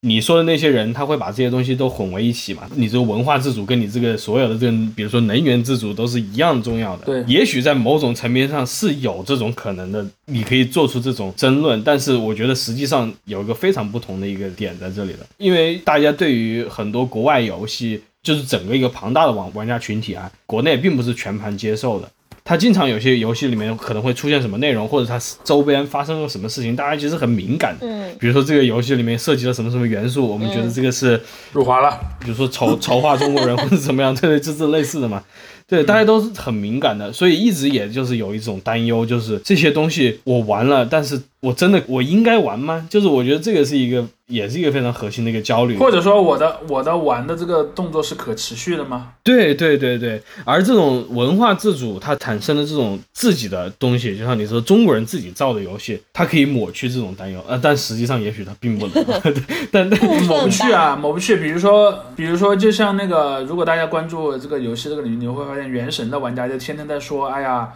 [0.04, 2.62] 你说的那些人，他会把这些东西都混为一起嘛？
[2.74, 7.06] 你这个文化自主跟你这个所有的这个，比如说能源自主都是一样重要的。
[7.06, 22.10] 对也许在某种层面上是有这种可能的，你可以做出这种争论，但是我觉得实际上有一个非常不同的一个点在这里的，因为大家对于很多国外游戏，就是整个一个庞大的玩玩家群体啊，国内并不是全盘接受的。
[22.44, 27.87] 它经常有些游戏里面可能会出现什么内容，或者它周边发生了什么事情，大家其实很敏感的。
[27.87, 31.20] 嗯，比如说这个游戏里面涉及了什么什么元素，我们觉得这个是，
[31.52, 31.98] 入华了。
[32.20, 35.22] 比如说丑 丑化中国人或者怎么样，对对，这这类似的嘛。
[35.68, 42.87] 对，大家都是很敏感的，所以一直也就是有一种担忧，就是这些东西我玩了，但是我真的我应该玩吗？
[42.88, 45.76] 就是我觉得这个是一个，也是一个非常核心的一个焦虑。
[45.76, 49.09] 或者说我的我的玩的这个动作是可持续的吗？
[49.24, 59.05] 对对对对，而这种文化自主，它产生的这种自己的东西，就像你说中国人自己造的游戏，它可以抹去这种担忧，呃，但实际上也许它并不能，
[59.72, 61.38] 但但抹不去啊，抹不去。
[61.38, 67.72] 比如说，比如说，就像那个，如果大家关注这个游戏这个领域，你会发现，原神的玩家就天天在说，哎呀。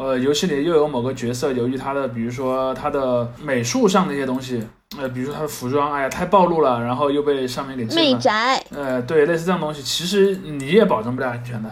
[0.00, 4.66] 呃，游戏里又有某个角色，由于他的，比如说他的美术上的一些东西，
[4.98, 8.02] 呃，比如说他的服装，哎呀，太暴露了，然后又被上面给禁了。
[8.02, 11.70] 媚宅，呃，对，类似这样东西，其实你也保证不了安全的。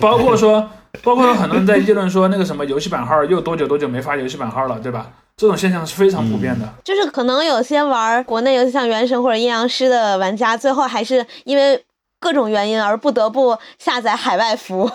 [0.00, 0.66] 包括说，
[1.02, 5.10] 包括有很多人在议论说，那个什么游戏版号又多久多久没发游戏版号了，对吧？
[5.36, 6.66] 这种现象是非常普遍的。
[6.82, 11.84] 就是可能有些玩国内游戏像《原神》或者《阴阳师》的玩家，最后还是因为
[12.18, 14.90] 各种原因而不得不下载海外服。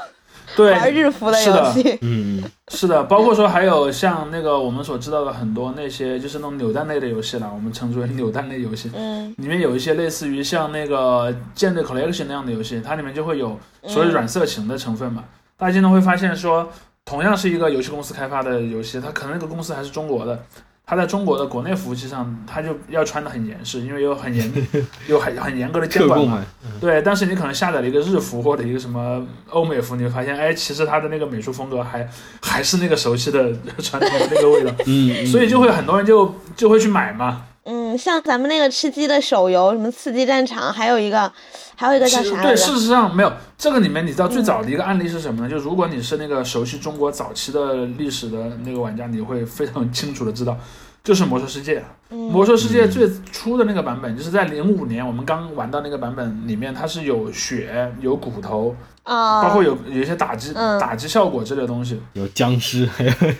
[0.55, 1.97] 对，玩日服的是的游戏。
[2.03, 8.91] 嗯，是的，包括说还有像那个我们所知道的很多那些就是那种扭蛋类的游戏了，我们称之为扭蛋类游戏。
[8.95, 15.23] 嗯里面有一些类似于像那个舰队 collection 那样的游戏，它里面就会有所谓软色情的成分嘛。
[15.57, 16.69] 大家经常会发现说，
[17.05, 20.43] 同样是一个游戏公司开发的游戏，它可能那个公司还是中国的，
[20.91, 24.67] 它在中国的国内服务器上，它就要穿的很严实，因为有很严
[25.07, 26.45] 有很很严格的监管嘛。
[26.81, 32.05] 对，但是你可能下载了一个日服或者一个什么欧美服，你会发现，哎，其实它的那个美术风格还
[32.41, 37.45] 还是那个熟悉的 传统的那个味道，嗯，嗯所以就会很多人就就会去买嘛。
[37.63, 41.31] 嗯，像咱们那个吃鸡的手游，什么刺激战场，还有一个，
[41.75, 42.57] 还有一个叫啥来着？
[42.57, 45.49] 事实上没有这个里面，你知道最早的一个案例是什么呢？
[45.49, 50.57] 就如果你是那个熟悉中国早期的历史的那个玩家，你会非常清楚的知道，
[51.03, 51.83] 就是魔兽世界。
[52.09, 61.99] 魔兽世界最初的那个版本，就是在零五年我们刚玩到那个版本里面，它是有血、有骨头，啊，包括有有一些打击、嗯打击效果之类的东西。
[62.13, 62.87] 有僵尸，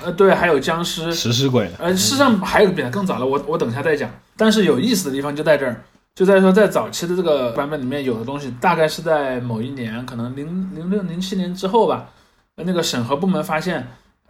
[0.04, 4.10] 呃，对，还有僵尸，食尸鬼，呃，事实上还有个比它更早的，我我等一下再讲。
[4.36, 5.84] 但是有意思的地方就在这儿，
[6.16, 12.10] 就在于说在早期的这个版本里面有的东西，大概是在某一年，可能零零六零七年之后吧，
[12.56, 13.88] 呃那个审核部门发现。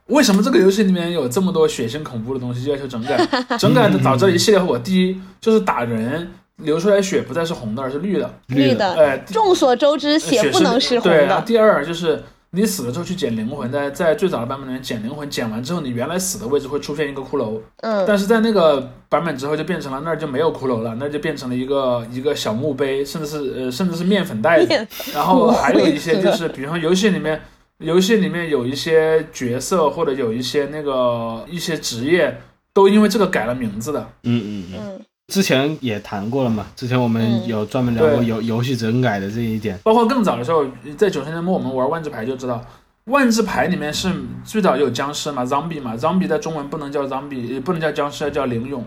[0.08, 3.18] 为什么这个游戏里面有这么多血腥恐怖的东西，就要求整改？
[3.58, 4.78] 整改导致了一系列后果。
[4.78, 6.30] 第一就是打人
[6.62, 8.34] 流出来血不再是红的，而是绿的。
[8.48, 8.94] 绿的。
[8.94, 11.46] 哎， 众所周知，血不能是红对，然后的。
[11.46, 12.22] 第二就是
[12.52, 24.88] 你死了之后去捡灵魂，在在最早的版本里面捡灵魂，捡完之后你原来死的位置会出现一个骷髅，嗯，但是在那个版本之后就变成了那儿就没有骷髅了，那就变成了一个一个小墓碑，甚至是呃甚至是面粉袋子。
[25.14, 27.42] 然后 还有一些就是，比如说游戏里面，
[27.78, 32.38] 游戏里面有一些角色或者有一些那个一些职业，
[32.74, 34.02] 都因为这个改了名字的。
[34.24, 40.66] 嗯嗯嗯，嗯之前也谈过了嘛，之前我们嗯有专门聊过对游游戏整改的这一点，包括更早的时候，
[40.98, 42.62] 在九十年代末我们玩万智牌就知道，
[43.06, 44.12] 万智牌里面是
[44.44, 48.82] 最早有僵尸嘛，zombie 嘛，zombie 在中文不能叫 zombie，也不能叫僵尸，要叫灵俑。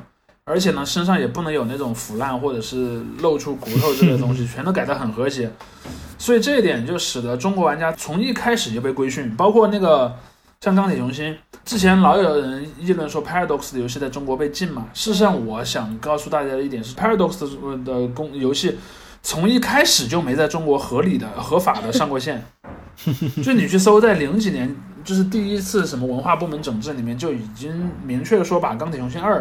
[0.45, 5.51] 而且呢，身上也不能有那种腐烂或者是露出骨头之类的东西， 全都改得很和谐。
[6.19, 10.15] 所以这一点就使得中国玩家从一开始就被规训，包括那个
[10.61, 14.87] 像钢铁雄心，之前老有人议论说 Paradox 的游戏在中国被禁嘛。
[14.95, 18.79] 事实上，我想告诉大家的一点是，Paradox 的公游戏
[19.23, 22.45] 从一开始就没在中国合理的、合法的上过线。
[23.43, 29.41] 就你去搜，在零几年，就是第一次什么文化部门整治里面就已经明确的说把《钢铁雄心二》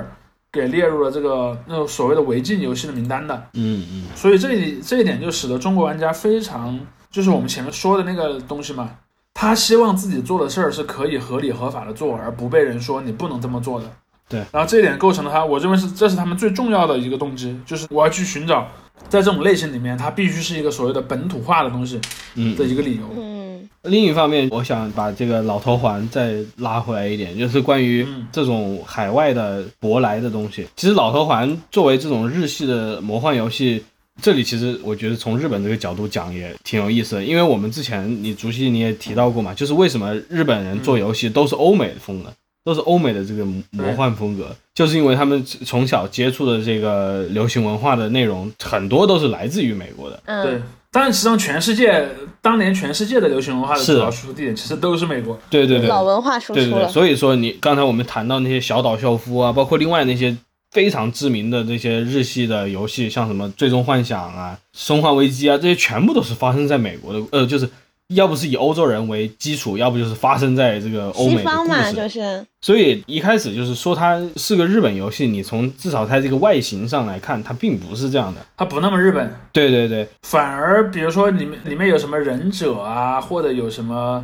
[0.51, 3.35] 给列入了这个那种所谓的违禁游戏的名单的。
[3.53, 6.79] 嗯嗯，所以这一这一点就使得中国玩家非常，
[7.11, 8.89] 就是我们前面说的那个东西嘛，
[9.33, 13.85] 他希望自己做的事儿是可以合理合法的做，而不被人说你不能这么做的。
[14.29, 18.67] 对，然后这一点构成了他，我认为是这是他们最重要的一个动机，就是我要去寻找
[19.09, 21.99] 在这种类型里面，它必须是一个所谓的本土化的东西
[22.35, 23.03] 嗯的一个理由。
[23.17, 23.43] 嗯
[23.83, 30.65] 另一方面，我想把这个老头环再拉回来一点，就是关于嗯这种海外的舶来的东西。
[30.77, 33.83] 其实老头环作为这种日系的魔幻游戏，
[34.21, 42.31] 这里其实我觉得从日本这个角度讲也挺有意思的，因为我们之前你竹溪你也提到过嘛，就是为什么日本人做游戏都是欧美的风的。
[42.65, 50.17] 都是欧美的这个魔幻风格，就是因为他们从小接触的这个流行文化的内容很多都是来自于美国的。
[50.25, 52.07] 对嗯，，当然实际上全世界
[52.41, 55.37] 当年全世界的流行文化的主要输出地点其实都是美国。
[55.49, 60.33] 对对对，老文化输出对对对，所以说你刚才我们谈到那些小岛秀夫啊，包括另外那些
[60.73, 67.69] 非常知名的这些日系的游戏，像什么《最终幻想》啊、《生化危机》啊，这些全部都是发生在美国的，呃，就是
[68.15, 71.95] 要不是以欧洲人为基础，要不就是发生在这个欧西美的故方嘛，事。
[71.95, 78.39] 就是所以一开始就是说它是个日本游戏，你从至少它这个外形上来看，它并不是这样的。
[78.55, 84.23] 它不那么日本，对对对，反而比如说里面里面有什么忍者啊，或者有什么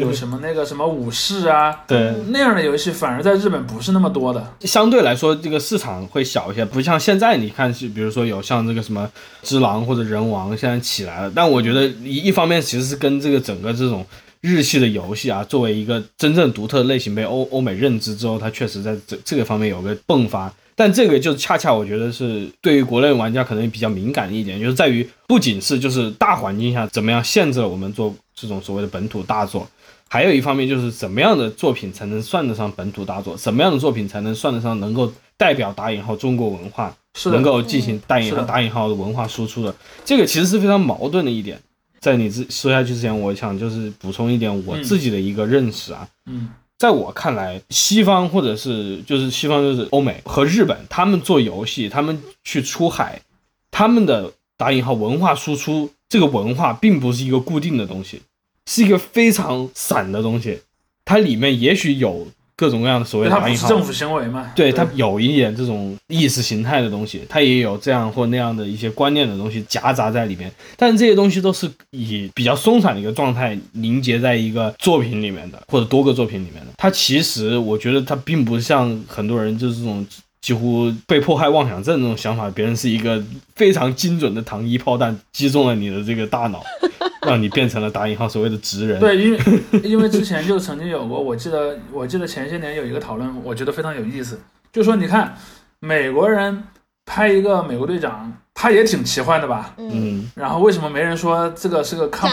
[0.00, 4.44] 有什么那个什么武士啊， 对，那样的游戏反而在日本不是那么多的。
[4.62, 9.08] 相对来说，这个市场会小一些，不像现在你看是，比如说有像这个什么
[9.44, 14.04] 只狼或者人王现在起来了，但我觉得一一方面其实是跟这个整个这种
[14.40, 20.52] 日系的游戏啊，作为一个真正独特的类型被欧欧美认知之后，它确实在这这个方面有个迸发。
[20.76, 29.64] 但这个就恰恰我觉得是对于国内玩家可能比较敏感的一点，就是在于不仅是就是大环境下怎么样限制了我们做这种所谓的本土大作，
[30.08, 39.72] 还有一方面就是怎么样的作品才能算得上本土大作，什么样的作品才能算得上能够代表打引号中国文化，是能够进行带引号打引号的文化输出的，
[40.04, 41.56] 这个其实是非常矛盾的一点。
[42.04, 53.22] 在你自说下去之前，我想就是补充一点我自己的一个认识啊，嗯在我看来，西方或者是就是西方就是欧美和日本，他们做游戏，他们去出海，
[53.70, 58.20] 他们的打引号文化输出，这个文化并不是一个固定的东西。
[58.66, 60.60] 是一个非常散的东西，
[61.06, 64.52] 它里面也许有各种各样的所谓的它打引号不是政府行为嘛？
[64.54, 76.66] 对它有一点这种意识形态的东西，它也有这样或那样的一些观念的东西夹杂在里面，但是这些东西都是以比较松散的一个状态凝结在一个作品里面的，或者多个作品里面的。
[76.76, 80.06] 它其实我觉得它并不像很多人就是这种。
[80.44, 83.18] 几乎被迫害妄想症这种想法，别人是一个
[83.56, 86.62] 非常精准的糖衣炮弹击中了你的这个大脑，
[87.26, 89.00] 让你变成了打引号所谓的直人。
[89.00, 89.38] 对，因为
[89.82, 94.38] 因为之前就曾经有过，我记得我记得前些年有一个讨论，我觉得非常有意思，
[94.70, 95.34] 就说你看
[95.80, 96.62] 美国人
[97.06, 99.74] 拍一个美国队长，他也挺奇幻的吧？
[99.78, 102.28] 嗯，然后为什么没人说这个是个抗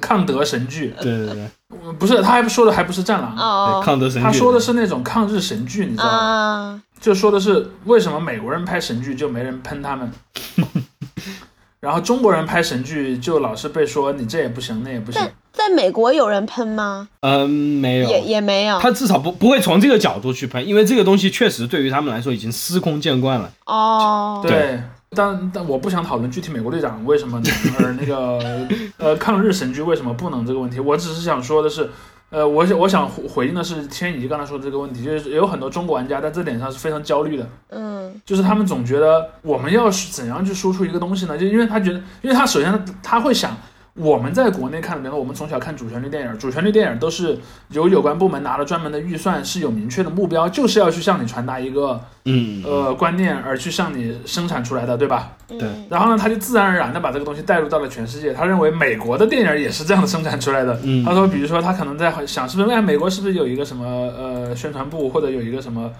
[0.00, 0.94] 抗德神剧？
[1.02, 1.50] 对对对，呃
[1.98, 6.10] 不是，他还说的还不是战狼，哦抗德神剧，他说的是那种抗日神剧，你知道吗？
[6.10, 10.10] 啊，就说的是为什么美国人拍神剧就没人喷他们，
[11.80, 15.32] 然后中国人拍神剧就老是被说你这也不行那也不行在。
[15.52, 17.08] 在美国有人喷吗？
[17.20, 18.78] 嗯没有，也也没有。
[18.78, 23.50] 他至少不不会从这个角度去喷，因为这个东西确实对于他们来说已经司空见惯了。
[23.66, 24.80] 哦，对，
[25.16, 31.90] 但但我不想讨论具体美国队长为什么能，而那个呃抗日神剧为什么不能这个问题，我只是想说的是，
[32.30, 41.36] 呃，我想我想回回应的是天怡刚才说的这个问题，就是有很多中国玩家在这点上是非常焦虑的，嗯就是他们总觉得我们要是怎样去输出一个东西呢？
[41.36, 43.56] 就因为他觉得，因为他首先他会想。
[43.94, 47.38] 我们在国内看，比如说我们从小看主旋律电影，主旋律电影都是
[47.70, 55.32] 由有关部门拿了专门的预算，是有明确的目标，就是要去向你传达一个嗯，呃观念，而去向你生产出来的，对吧？
[55.48, 58.32] 嗯对然后呢，他就自然而然的把这个东西带入到了全世界。
[58.32, 60.78] 他认为美国的电影也是这样的生产出来的。
[60.84, 65.90] 嗯他说，比如说他可能在想，是不是哎，美国是不是有一个什么呃宣传部，或者有一个什么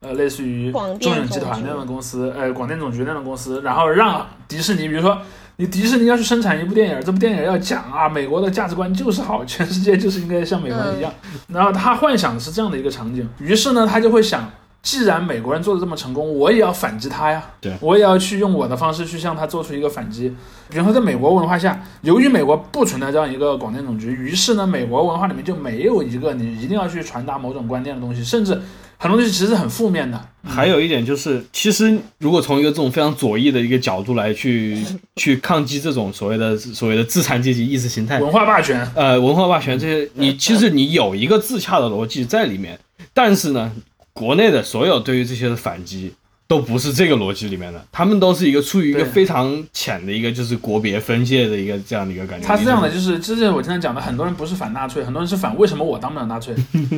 [0.00, 5.18] 呃类似于中电影集团那样的公司，呃广电总局那样的公司，然后让迪士尼，比如说。
[5.58, 11.10] 你迪士尼要去生产一部电影，这部电影要讲啊，美国的价值观就是好，全世界就是应该像美国人一样。
[11.48, 14.50] 然后他幻想的是这样的一个场景，于是呢，他就会想，
[14.82, 17.42] 既然美国人做的这么成功，我也要反击他呀。
[17.58, 20.36] 对我也要去用我的方式去向他做出一个反击。
[20.68, 28.60] 比方说，在美国文化下，由于美国不存在这样一个广电总局，于是呢，美国文化里面就没有一个你一定要去传达某种观念的东西，甚至
[28.98, 30.28] 很多东西其实是很负面的。
[30.44, 34.80] 还有一点就是，其实如果从一个这种非常左翼的一个角度来去
[35.16, 42.78] 去抗击这种所谓的所谓的资产阶级意识形态，文化霸权，呃，文化霸权这些，你其实你有一个自洽的逻辑在里面，
[43.12, 43.72] 但是呢，
[44.12, 46.12] 国内的所有对于这些的反击
[46.48, 52.46] 都不是这个逻辑里面的，他们都是一个处于一个非常浅的一个就是国别分界的一个这样的一个感觉。
[52.46, 56.54] 他是这样的，就是这是我经常讲的，很多人不是反纳粹，很多人是反为什么我当不了纳粹，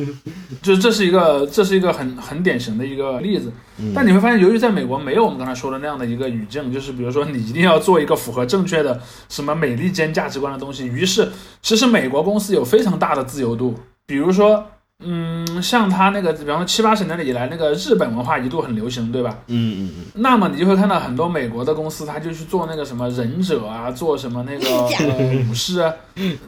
[0.61, 3.51] 就是这是一个这是一个很很典型的一个例子。
[3.95, 11.31] 但你会发现，由于在美国没有我们刚才说的那样的一个语境，就是比如说你一定要做一个符合正确的什么美利坚价值观的东西，于是
[11.63, 14.67] 其实美国公司有非常大的自由度，比如说。
[15.01, 19.37] 嗯，像他那个，比方说七八十年代以来，那个日本文化一度很流行，对吧？
[19.47, 24.67] 嗯嗯嗯，那么你就会看到很多美国的公司，他就去做那个什么忍者啊，做什么那个
[25.07, 25.93] 呃武士啊，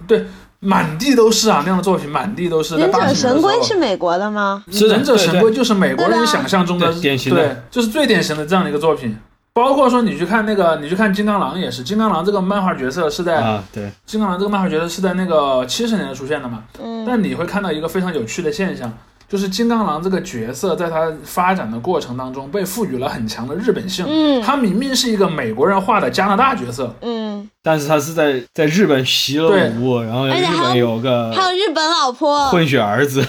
[0.05, 0.25] 对，
[0.59, 2.75] 满地都是啊那样的作品，满地都是。
[2.77, 4.63] 忍者神龟是美国的吗？
[4.69, 9.17] 是忍者神龟就是美国人想象中的典型的对，就是最典型的这样的一个作品。
[9.53, 16.63] 包括说你去看那个，你去看金刚狼也是，金刚狼这个漫画角色是在、啊，对，金刚狼这个漫画角色是在那个七十年代出现的嘛？
[16.81, 17.03] 嗯。
[17.05, 18.91] 但你会看到一个非常有趣的现象，
[19.27, 24.05] 就是金刚狼这个角色在他发展的过程当中被赋予了很强的日本性。
[24.07, 24.41] 嗯。
[24.41, 29.69] 他明明是一个美国人画的加拿大角色，嗯，但是他是在在日本习了对。
[29.71, 30.33] 武，然后日
[30.63, 33.21] 本有个还有日本老婆，混血儿子，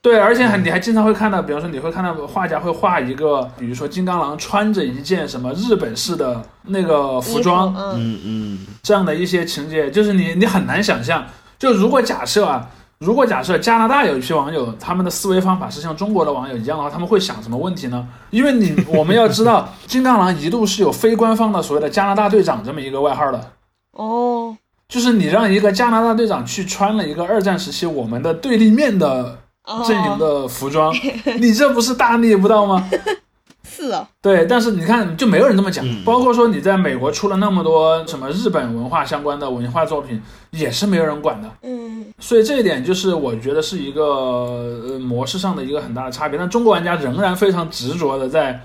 [0.00, 11.26] 对，而且还你还经常会看到，比方说你会看到画家会画一个，比如说金刚狼穿着一件什么日本式的那个服装，嗯嗯嗯，这样的一些情节，就是你你很难想象。
[11.58, 12.70] 就如果假设啊，
[13.00, 18.06] 如果假设加拿大有一批网友，他们的思维方法是像中国的网友一样的话，他们会想什么问题呢？
[18.30, 23.50] 因为你我们要知道，金刚狼一度是有非官方的所谓的加拿大队长这么一个外号的。
[23.92, 24.56] 哦，
[24.88, 29.36] 就是你让一个加拿大队长去穿了一个二战时期我们的对立面的
[29.68, 30.94] 哦阵营的服装，
[31.38, 32.88] 你这不是大逆不道吗？
[33.70, 35.86] 是哦，对，但是你看，就没有人这么讲。
[35.86, 41.48] 嗯包括说你在美国出了那么多什么日本文化相关的文化作品，也是没有人管的。
[41.62, 46.38] 嗯所以这一点就是我觉得是一个呃模式上的一个很大的差别。
[46.38, 48.60] 但中国玩家仍然非常执着的在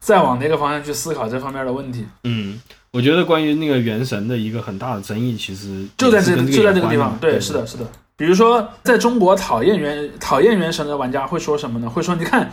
[0.00, 7.16] 在往那个方向去思考这方面的问题，嗯，我觉得关于那个原神的一个很大的争议，其实就在这就在这个地方。
[7.20, 7.84] 对，是的，是的。
[8.22, 11.90] 比如说，在中国讨厌原讨厌原神的玩家会说什么呢？
[11.90, 12.48] 会说你看。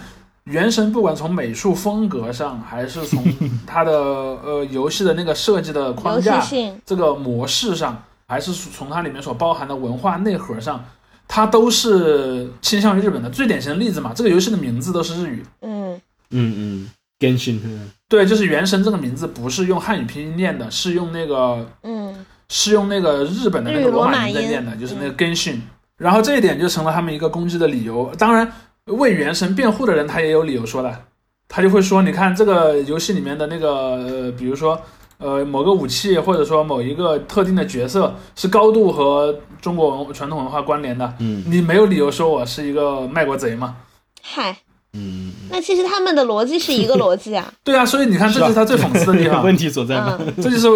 [0.45, 3.23] 原神不管从美术风格上，还是从
[3.67, 10.83] 它的呃游戏的那个设计的框游戏架，性，这个模式上，还是从它里面所包含的文化内核上，
[11.27, 13.29] 它都是倾向于日本的。
[13.29, 15.45] 最典型的例子嘛，这个游戏的名字都是日语。
[15.61, 16.01] 嗯
[16.31, 16.89] 嗯嗯
[17.19, 25.59] ，Genshin，嗯对，就是《原神》这个名字不是用汉语拼音念的，是用那个嗯是用那个日本的那个罗马音音在念的，就是那个 Genshin。
[25.97, 28.11] 然后这一点就成了他们一个攻击的理由。
[28.17, 28.51] 当然，
[28.85, 31.03] 为《原神》辩护的人他也有理由说的，
[31.47, 34.79] 他就会说，你看这个游戏里面的那个，呃，比如说。
[35.21, 43.75] 呃，某个武器或者说某一个特定的角色是高度和中国文传统文化关联的，嗯你没有理由说我是一个卖国贼嘛？
[44.21, 44.59] 嗨，
[44.93, 47.53] 嗯，那其实他们的逻辑是一个逻辑啊。
[47.63, 49.43] 对啊，所以你看，这就是他最讽刺的地方。
[49.45, 50.17] 问题所在嘛。
[50.19, 50.67] 嗯 这就是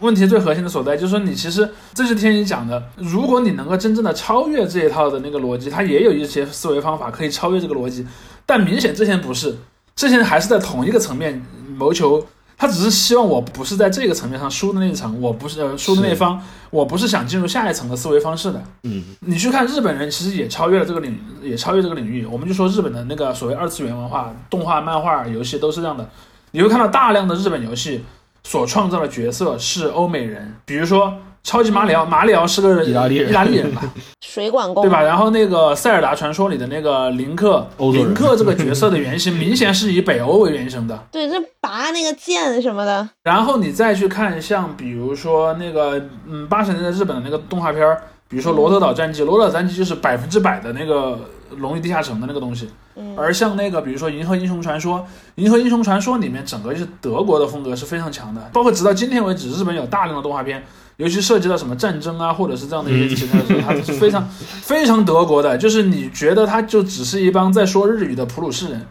[0.00, 8.06] 问题最核心的所在，就是说你其实这是天一讲的，如果你能够真正的超越这一套的那个逻辑，它也有一些思维方法可以超越这个逻辑，
[8.44, 9.56] 但明显之前不是，
[9.96, 11.42] 之前还是在同一个层面
[11.76, 12.26] 谋求。
[12.58, 18.60] 他只是希望我不是在这个层面上输的那一层，我不是呃输的那一方，我不是想进入下一层的思维方式的。
[18.82, 22.26] 嗯你去看日本人，其实也超越了这个领，也超越这个领域。
[22.26, 26.10] 我们就说日本的那个所谓二次元文化，动画、漫画、游戏都是这样的。
[26.50, 28.04] 你会看到大量的日本游戏
[28.42, 31.14] 所创造的角色是欧美人，比如说
[31.48, 33.82] 超级马里奥，马里奥是个意大利人意大利人吧，
[34.20, 35.00] 水管工对吧？？
[35.02, 41.06] 然后那个塞尔达传说里的那个林克，林克这个角色的原型 明显是以北欧为原型的。
[41.10, 51.18] 对，这拔那个剑什么的，然后你再去看像比如说那个嗯八十年代日本的那个动画片儿，比如说《罗德岛战记》，《罗德岛战记》就是百分之百的那个
[51.56, 52.68] 龙与地下城的那个东西。
[52.96, 54.98] 嗯而像那个比如说《银河英雄传说》，
[55.36, 60.62] 《银河英雄传说》里面整个就是德国的风格是非常强的，包括直到今天为止，日本有大量的动画片。
[60.98, 64.28] 尤其涉及到什么战争啊，或者是这样的一些题材的时候，它是非常
[64.62, 65.56] 非常德国的。
[65.56, 68.86] 就是你觉得他就只是一帮在说日语的普鲁士人，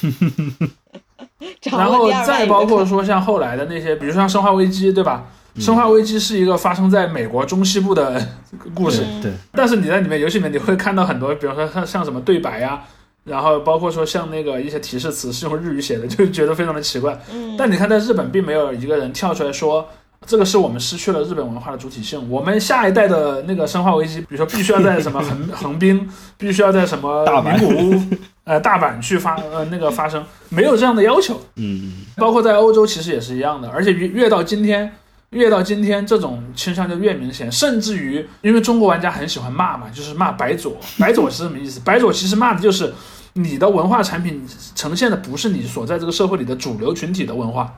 [1.70, 5.24] 然后再包括说像后来的那些，比如说像《生化危机》，对吧？
[5.58, 8.26] 生化危机》是一个发生在美国中西部的
[8.74, 12.82] 故事，嗯对，但是你在里面游戏里面你会看到很多，比如说像像什么对白呀、
[13.24, 17.20] 然后包括说像那个一些提示词是用日语写的，就觉得非常的奇怪。
[17.34, 19.86] 嗯但你看在日本，并没有一个人跳出来说。
[20.26, 22.30] 这个是我们失去了日本文化的主体性。
[22.30, 31.40] 我们下一代的那个生化危机，比如说必须要在什么横 横滨，必须要在什么大阪名古屋、呃大阪去发呃那个发生，没有这样的要求。
[31.56, 34.92] 嗯包括在欧洲其实也是一样的，而且越越到今天，
[35.30, 41.80] 越到今天这种倾向就越明显，甚至于因为中国玩家很喜欢骂嘛，就是骂白左，白左是什么意思？
[41.84, 42.92] 白左其实骂的就是
[43.32, 47.72] 你的文化产品呈现的不是你所在这个社会里的主流群体的文化，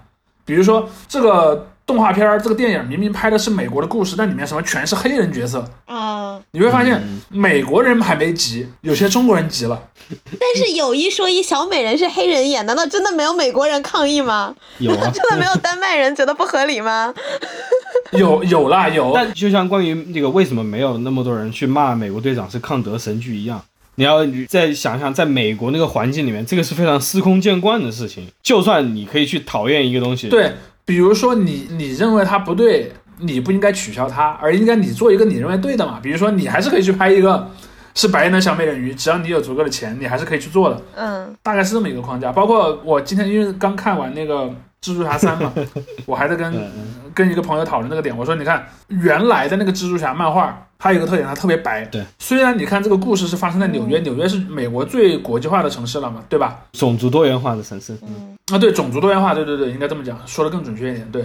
[0.44, 9.82] 比如说这个动画片儿、这个电影明明拍的是美国的故事，但里面什么全是黑人角色，啊，你会发现嗯美国人还没急，有些中国人急了。
[10.08, 14.54] 但是有一说一，小美人是黑人演，难道真的没有美国人抗议吗？
[14.78, 15.10] 有啊。
[15.12, 17.12] 真的没有丹麦人觉得不合理吗？
[18.12, 23.62] 有有啦有，但就像关于那个为什么没有那么多人去骂美国队长是抗德神剧一样，
[23.94, 28.28] 你要再想想，在美国那个环境里面，这个是非常司空见惯的事情。
[28.42, 30.52] 就算你可以去讨厌一个东西，，对，
[30.84, 36.00] 比如说你你认为它不对，你不应该取消它，而应该你做一个你认为对的嘛。
[36.02, 37.48] 比如说你还是可以去拍一个
[37.94, 42.32] 是白人的小美人鱼，只要你有足够的钱，你还是可以去做的，嗯大概是这么一个框架。
[42.32, 44.50] 包括我今天因为刚看完那个
[44.82, 45.52] 蜘蛛侠三嘛，
[46.06, 46.70] 我还在跟嗯
[47.14, 51.84] 跟一个朋友讨论那个点，我说你看原来的那个蜘蛛侠漫画，它有一个特点，它特别白。
[51.84, 56.58] 对，虽然你看这个故事是发生在纽约，纽约是美国最国际化的城市了嘛，对吧？
[56.72, 61.24] 种族多元化的城市，嗯啊，对，种族多元化，对对对，应该这么讲，说的更准确一点，对。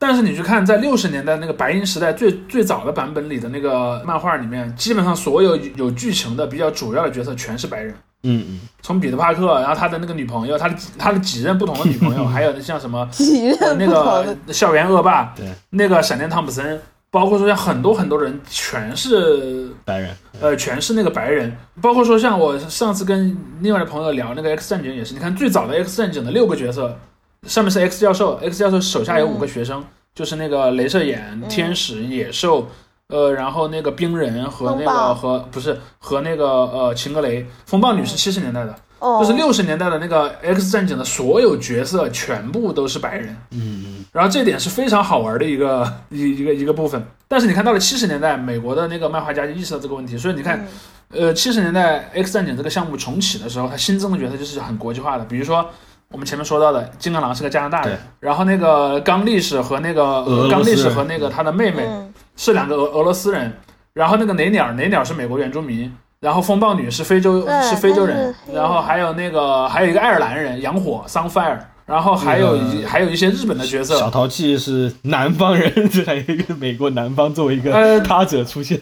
[0.00, 7.92] 但是你去看，在六十年代那个白银时代最最早的版本里的那个漫画里面，基本上所有有剧情的比较主要的角色全是白人，
[8.24, 20.10] 嗯嗯，从彼得帕克，然后他的那个女朋友，他的他的几任不同的女朋友， 还有像什么几呃那个校园恶霸，对，那个闪电汤普森，包括说像很多很多人全是白人，
[20.40, 26.98] 呃，全是那个白人，包括说像我上次跟另外的朋友聊那个 X 战警也是，你看最早的 X 战警的六个角色，
[27.46, 32.68] 上面是 X 教授，X 教授手下有五个学生，就是那个镭射眼、天使、野兽，
[33.08, 47.02] 呃，然后那个冰人和那个和不是和那个呃秦格雷，风暴女是七十年代的，哦，就是六十年代的那个 X 战警的所有角色全部都是白人，嗯嗯，然后这点是非常好玩的一个一一个一个部分。
[47.26, 50.66] 但是你看到了七十年代，美国的那个漫画家就意识到这个问题，所以你看，
[51.10, 55.64] 呃，七十年代 X 战警这个项目重启的时候，它新增的角色就是很国际化的，比如说。
[56.10, 62.07] 我们前面说到的金刚狼是个加拿大人，然后那个刚力士和那个俄罗斯刚力士和那个他的妹妹嗯
[62.38, 63.52] 是两个俄俄罗斯人，
[63.92, 78.80] 然后那个雷鸟雷鸟是美国原住民，然后风暴女是非洲是非洲人，然后还有那个还有一个爱尔兰人洋火 Sunfire，然后还有一那个还有一些日本的角色，小淘气是南方人， 这还有一个美国南方作为一呃个他者出现。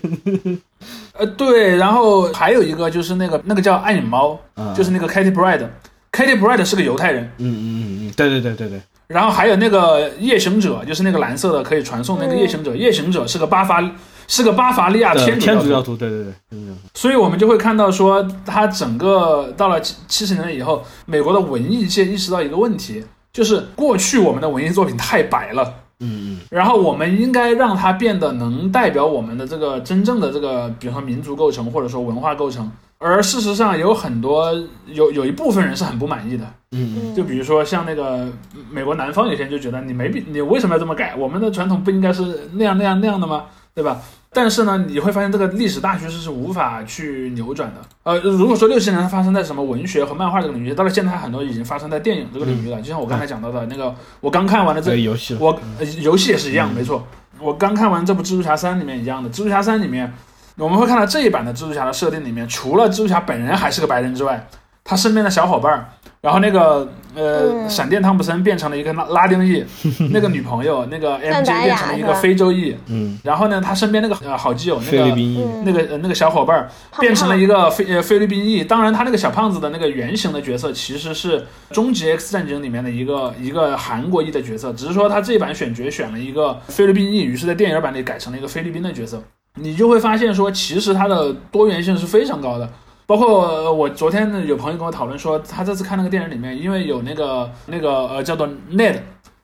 [1.15, 4.75] 呃，对，然后还有一个就是那个那个叫暗影猫，嗯。
[4.75, 5.67] 就是那个 Katy Bride。
[6.13, 13.83] Katy Bride 是个犹太人，嗯嗯嗯嗯，对对对对对，然后还有那个夜行者，就是那个蓝色的可以传送那个夜行者，夜行者是个巴伐
[14.27, 15.61] 是个巴伐利亚对天主教徒。
[15.61, 16.59] 天主教徒，对对对，
[16.95, 25.73] 所以我们就会看到说，他整个到了七七十年代以后，美国的文艺界意识到一个问题，就是过去我们的文艺作品太白了。
[26.01, 32.71] 嗯然后我们应该让它变得能代表我们的这个真正的这个，比如说民族构成或者说文化构成。
[32.99, 34.51] 而事实上，有很多
[34.87, 38.27] 有有一部分人是很不满意的，嗯嗯就比如说像那个
[38.71, 41.15] 美国南方有些人就觉得你没必你为什么要这么改？
[41.15, 43.45] 我们的传统不应该是那样那样那样的吗？
[43.75, 44.01] 对吧？
[44.33, 47.81] 但是呢，你会发现这个历史大趋势是无法去扭转的。
[48.03, 52.81] 呃，如果说六十年代发生在什么文学和漫画这个领域，到了现在很多已经发生在电影这个领域了。
[52.83, 57.07] 就像我刚才讲到的那个，我刚看完了这这个游戏，我呃游戏也是一样，没错。
[57.39, 60.13] 我刚看完这部《蜘蛛侠三》里面一样的，《蜘蛛侠三》里面
[60.57, 64.47] 我们会看到这一版的蜘蛛侠的设定里面，除了蜘蛛侠本人还是个白人之外，
[64.87, 65.89] 他身边的小伙伴儿，
[66.21, 67.69] 然后那个呃，嗯。
[67.69, 69.65] 闪电汤普森变成了一个拉拉丁裔，
[70.13, 74.91] 那个女朋友那个 赞 MJ 变成了一个非洲裔，嗯，然后呢，他身边那个呃好基友那个。
[74.91, 75.65] 菲律宾裔，嗯。
[75.65, 76.71] 那个呃那个小伙伴儿
[77.01, 81.41] 变成了一个菲呃菲律宾裔，当然他那个小胖子的那个原型的角色其实是
[81.73, 89.21] 《终极 X 战警》里面的一个一个韩国裔的角色，只是说他这一版选角选了一个菲律宾裔，于是在电影版里改成了一个菲律宾的角色，
[89.55, 92.69] 你就会发现说其实它的多元性是非常高的。
[93.07, 98.97] 包括呃我昨天呢有朋友跟我讨论说，他这次看那个电影里面，因为有那个那个呃叫做 Ned。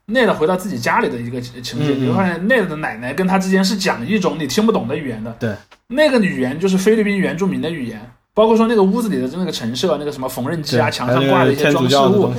[0.09, 5.35] Ned 回到自己家里的一个情情节，你会发现 Ned 的奶奶跟他之间是讲一种你听不懂的语言的。
[5.39, 5.55] 对，
[5.87, 8.01] 那个语言就是菲律宾原住民的语言，
[8.35, 12.31] 包括说那个屋子里的那个陈设，那个什么缝纫机啊，墙上挂的一些装饰物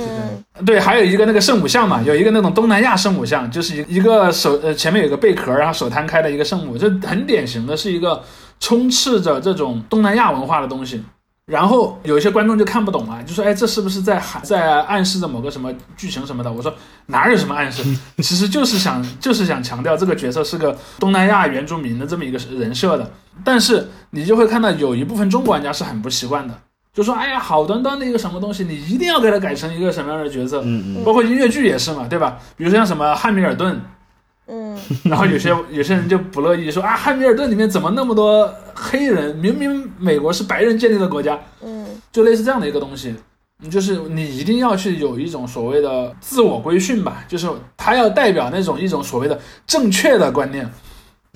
[0.64, 8.22] 对，还有一个那个圣母像嘛，有一个那种东南亚圣母像，就是一一个手呃前面有个贝壳，然后手摊开的一个圣母，这很典型的是一个
[8.60, 11.02] 充斥着这种东南亚文化的东西。
[11.46, 16.50] 然后有一些观众就看不懂了，就说哎，这是不是在喊在暗示着某个什么剧情什么的？
[16.50, 16.72] 我说
[17.04, 17.82] 哪有什么暗示，
[18.16, 23.10] 其实就是想就是想强调这个角色是个东南亚原住民的这么一个人设的。
[23.44, 26.54] 但是你就会看到有一部分中国玩家是很不习惯的，
[26.94, 30.62] 就说哎呀，好端端的一个什么东西，你一定要给它改成一个什么样的角色？
[30.64, 32.38] 嗯嗯，包括音乐剧也是嘛，对吧？
[32.56, 33.78] 比如说像什么汉密尔顿，
[34.46, 39.34] 嗯， 然后有些有些人就不乐意说啊，汉密尔顿里面怎么那么多黑人？
[39.36, 43.14] 明明美国是白人建立的国家，嗯，就类似这样的一个东西。
[43.62, 50.68] 你就是你一定要去有一种所谓的自我规训吧，就是他要代表那种一种所谓的正确的观念。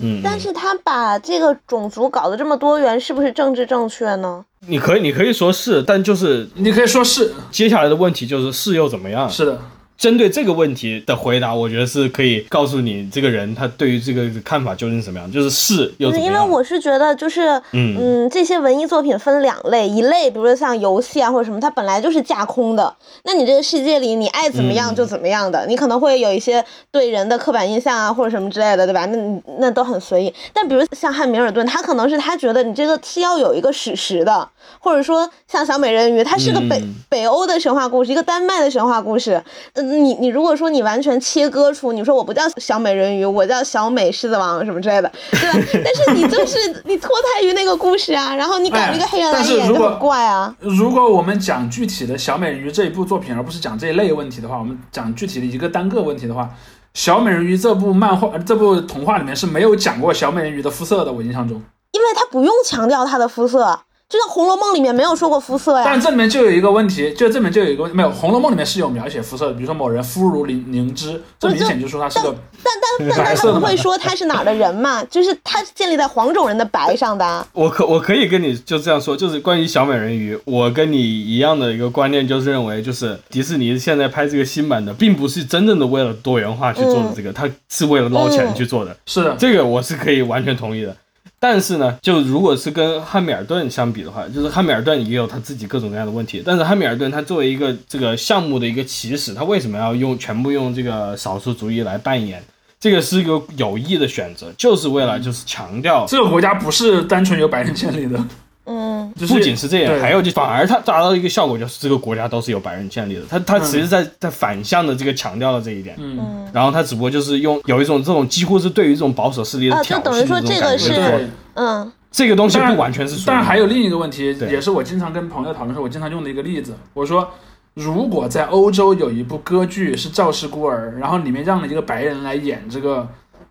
[0.00, 4.44] 嗯，但是他把这个种族搞得这么多元，是不是政治正确呢？
[4.66, 9.30] 你可以你可以说是，但就是你可以说是接下来的问题就是是又怎么样？
[9.30, 9.59] 是的，
[9.99, 16.32] 针对这个问题的回答，我觉得是可以告诉你这个人他对于这个看法究竟是怎么样，就是是又怎么样？
[16.32, 22.94] 因为我是觉得，就是嗯嗯，这些文艺作品分两类，一类比如说像游戏啊或者什么，它本来就是架空的。
[23.24, 29.05] 那你这个世界里，你爱怎么样就怎么样的，你可能会有一些对人的刻板印象啊或者什么之类的，对吧？
[29.07, 30.32] 那你那都很随意。
[30.53, 39.42] 但比如像汉密尔顿，他可能是他觉得你这个是要有一个史实的，或者说像小美人鱼，它是个北、嗯北欧的神话故事，一个丹麦的神话故事。
[39.72, 45.68] 嗯，你你如果说你完全切割出，你说我不叫小美人鱼，我叫小美狮子王什么之类的，对吧？
[45.84, 50.55] 但是你就是你脱胎于那个故事啊，然后你搞一个黑人来演就很怪啊。
[50.61, 56.51] 如果我们讲具体的小美人鱼这一部作品，而不是讲这一类问题的话，我们讲具体的一个单个问题的话，
[56.95, 61.62] 小美人鱼这部漫画、这部童话里面是没有讲过小美人鱼的肤色的，我印象中。
[61.93, 65.82] 因为他不用强调他的肤色，就像《红楼梦》里面没有说过肤色呀。
[65.84, 72.34] 但这里面就有一个问题，就这里面就有一个问题没有，《红楼梦》里面是有描写肤色的，比如说某人肤如凝凝脂，这明显就说他是个
[72.64, 77.46] 但但但但他不会说他是哪儿的人嘛，就是他是建立在黄种人的白上的啊。
[77.52, 90.96] 我可我可以跟你就这样说，就是关于小美人鱼，我跟你一样的一个观念，就是认为，就是迪士尼现在拍这个新版的，并不是真正的为了多元化去做的这个，它是为了捞钱去做的，是的，这个我是可以完全同意的。
[91.41, 96.43] 但是呢，就如果是跟汉密尔顿相比的话，就是汉密尔顿也有他自己各种各样的问题。
[96.45, 102.43] 但是汉密尔顿他作为一个这个项目的一个起始，他为什么要用全部用这个少数族裔来扮演？
[102.80, 108.24] 这个是一个有意的选择，就是为了就是强调这个国家不是单纯由白人建立的，
[108.68, 113.22] 嗯，就不仅是这样，还有就反而他达到一个效果，就是这个国家都是由白人建立的。
[113.28, 115.96] 他他其实在在反向的这个强调了这一点。
[115.98, 121.28] 嗯，然后他只不过就是用有一种这种几乎是对于这种保守势力的啊挑衅就等于说的这个是感觉对。
[121.54, 126.74] 嗯这个东西不完全是属于，当然还有另一个问题，也是我经常跟朋友讨论时候，我经常用的一个例子。
[126.94, 127.28] 我说，
[127.74, 133.06] 如果在欧洲有一部歌剧是《赵氏孤儿》，然后里面让了一个白人来演这个，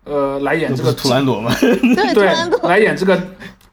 [0.08, 1.54] 呃，来演这个图兰朵吗？
[1.60, 2.26] 对，
[2.68, 3.20] 来演这个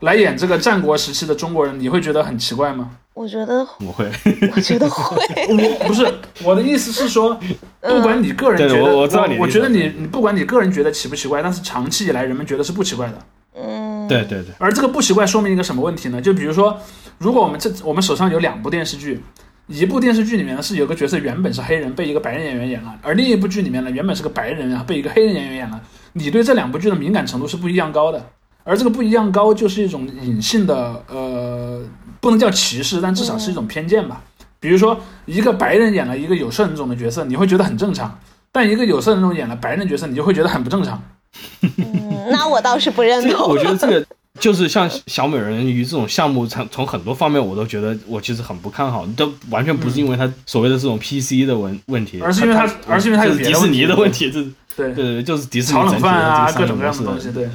[0.01, 2.91] 来演这个战国时期的中国人，你会觉得很奇怪吗？
[3.13, 4.11] 我觉得，我会，
[4.53, 5.15] 我觉得会，
[5.47, 6.05] 我不是
[6.43, 7.39] 我的意思是说，
[7.79, 13.13] 不管你个人觉得，我我知道你我觉得你你不管你个人觉得奇不奇怪，但是长期以来人们觉得是不奇怪的。
[13.57, 16.21] 嗯，对对对，而这个不奇怪说明一个什么问题呢？
[16.21, 16.77] 就比如说，
[17.17, 19.23] 如果我们这我们手上有两部电视剧，
[19.67, 25.79] 一部电视剧里面呢是有个角色原本是黑人被一个白人演员演了，而另一部剧里面呢原本是个白人然后被一个黑人演员演了，
[26.17, 28.25] 你对这两部剧的敏感程度是不一样高的。
[28.63, 31.79] 而这个不一样高就是一种隐性的呃，
[32.19, 34.19] 不能叫歧视，但至少是一种偏见吧。
[34.59, 38.09] 比如说，一个白人演了一个有色人种的角色，你会觉得很正常；
[38.51, 40.99] 但一个有色人种演了白人角色，你就会觉得很不正常。
[41.61, 43.49] 嗯，那我倒是不认同。
[43.49, 44.03] 我觉得这个
[44.39, 54.43] 就是像小美人鱼这种项目，从从很多方面我都觉得我其实很不看好，都完全不是因为它所谓的这种 PC 的问问题，而是因为它而是因为它是迪士尼的问题这
[54.75, 57.49] 对对，对，就是迪士尼炒冷整体的各种各样的东西，对。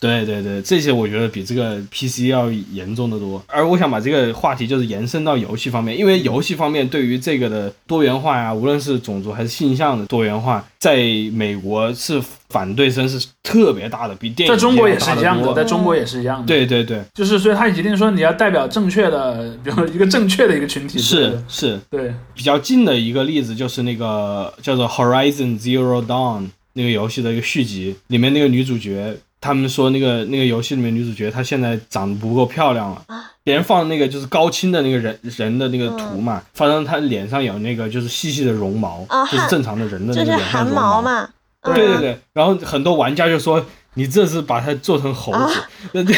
[0.00, 3.42] 对对对，这些我觉得比这个 PC 要严重的多。
[3.46, 10.96] 而我想把这个话题就是延伸到游戏方面，因为游戏方面对于这个的多元化呀，无论是种族还是性向的多元化，在
[11.32, 20.98] 美国是反对声是特别大的，比电影在中国也是一样的，在中国也是一样的。，对对对，就是所以他一定说你要代表正确的， 比如说一个正确的一个群体。
[20.98, 33.30] 是是，对，比较近的一个例子就是那个叫做 Horizon Zero Dawn 那个游戏的一个续集，里面那个女主角，他们说那个那个游戏里面女主角她现在长得不够漂亮了啊。
[33.44, 41.28] 别人放那个就是高清的那个人人的那个图嘛，发现她脸上有那个就是细细的绒毛，啊就是正常的人的那就是个脸上毛嘛。
[41.62, 43.64] 对嗯，对对对，然后很多玩家就说
[43.94, 45.60] 你这是把它做成猴子，
[45.92, 46.14] 那这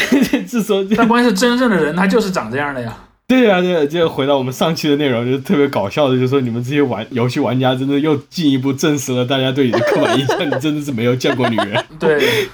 [0.47, 2.95] 这说但关键是真正的人他就是长这样的呀。
[3.27, 11.83] 对呀、对呀、就回到我们上期的内容，就是特别搞笑的，就是说你们这些玩游戏玩家真的又进一步证实了大家对你的刻板印象，你真的是没有见过女人。
[11.99, 12.47] 对，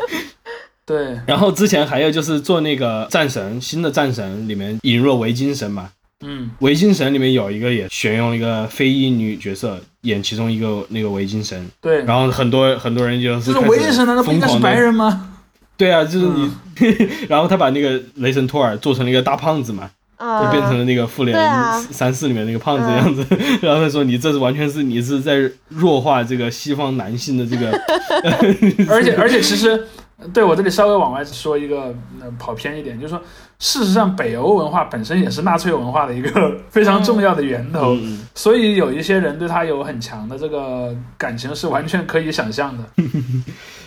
[0.85, 5.89] 对，然后之前还有就是做那个战神新的战神里面引入了维京神嘛，
[6.25, 12.03] 嗯，维京神里面有一个也选用了一个非裔女角色演其中一个那个维京神，对。
[12.03, 15.29] 然后很多很多人就是就是维京神难道不应该白人吗？
[15.77, 16.49] 对啊，就是你，
[17.29, 21.35] 然后他把那个雷神托尔做成了一个大胖子嘛，就啊，变成了那个复联
[21.91, 23.25] 三四里面那个胖子的样子，
[23.63, 27.71] 然后他说你这是完全是你是在弱化这个西方男性的这个，
[28.87, 29.87] 而且而且其实，
[30.33, 33.21] 对我这里稍微往外说一个、呃、跑偏一点，就是说，
[33.59, 42.83] 事实上北欧文化本身也是纳粹文化的一个 非常重要的源头，嗯所以有一些人对他有很强的这个感情是完全可以想象的。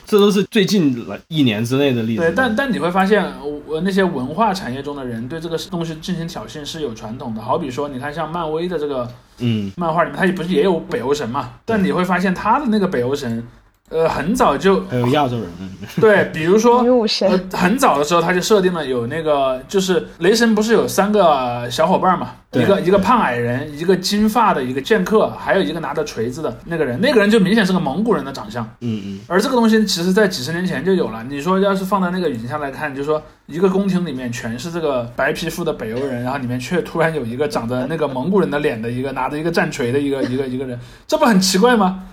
[0.07, 0.95] 这都是最近
[1.29, 2.21] 一年之内的例子。
[2.21, 3.25] 对，但但你会发现，
[3.67, 7.41] 我那些文化产业中的人对这个东西进行挑衅是有传统的。
[7.41, 9.09] 好比说，你看像漫威的这个
[9.39, 11.53] 嗯，漫画里面，它不是也有北欧神嘛？
[11.65, 13.43] 但你会发现他的那个北欧神，
[13.91, 15.71] 呃，很早就还有亚洲人，嗯
[16.01, 22.31] 对，比如说女武神呃，很早的时候他就设定了有那个，就是雷神不是有三个小伙伴嘛？
[22.53, 26.99] 一个一个胖矮人，一个金发的一个剑客，还有一个拿着锤子的那个人。
[27.01, 28.65] 那个人就明显是个蒙古人的长相。
[28.81, 31.23] 嗯嗯，而这个东西其实在几十年前就有了。
[31.29, 42.05] 你说要是放在那个语境下来看，就是说一个宫廷里面全是这个白皮肤的北欧人，然后里面却突然有一个长着那个蒙古人的脸的一个拿着一个战锤的一个一个一个人，这不很奇怪吗？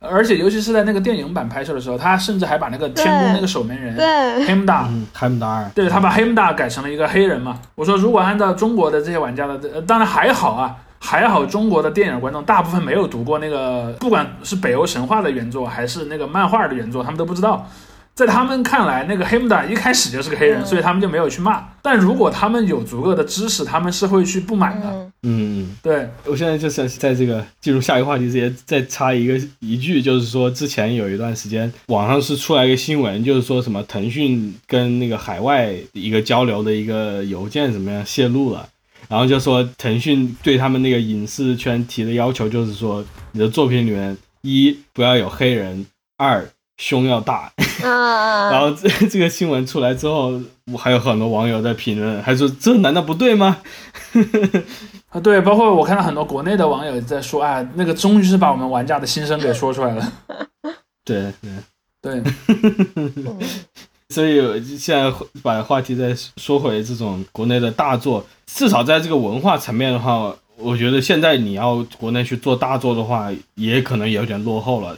[0.00, 7.58] 而且尤其是在那个电影版拍摄的时候，他甚至还把那个天宫那个守门人对尔，对他把黑姆达改成了一个黑人嘛。
[7.74, 17.66] 我说如果按照中国的这些玩家的，呃当然还好啊，还好中国的电影观众大部分没有读过那个，不管是北欧神话的原作还是那个漫画的原作，他们都不知道。
[18.18, 21.64] 在他们看来，那个黑姆达一开始就是个黑人，嗯所以他们就没有去骂。
[21.80, 25.10] 但如果他们有足够的知识，他们是会去不满的。
[25.22, 25.76] 嗯。
[25.80, 38.68] 对，我现在就想在这个进入下一个话题之前，再插一个一句，就是说之前有一段时间，网上是出来一个新闻，就是说什么腾讯跟那个海外一个交流的一个邮件怎么样泄露了，
[39.08, 46.44] 然后就说腾讯对他们那个影视圈提的要求就是说，你的作品里面一不要有黑人，二
[46.78, 47.52] 胸要大，
[47.84, 50.40] 啊，然后这 这个新闻出来之后，
[50.72, 53.58] 我还有很多网友在评论，还说这难道不对吗？
[55.10, 60.12] 啊对，包括我看到很多国内的网友在说，啊，那个终于是把我们玩家的心声给说出来了。
[61.04, 61.50] 对对。
[62.00, 62.22] 对，
[62.94, 63.38] 嗯
[64.10, 65.12] 所以现在
[65.42, 74.96] 把话题再说回这种国内的大作，至少在这个文化层面的话，我觉得现在你要国内去做大作的话，也可能有点落后了。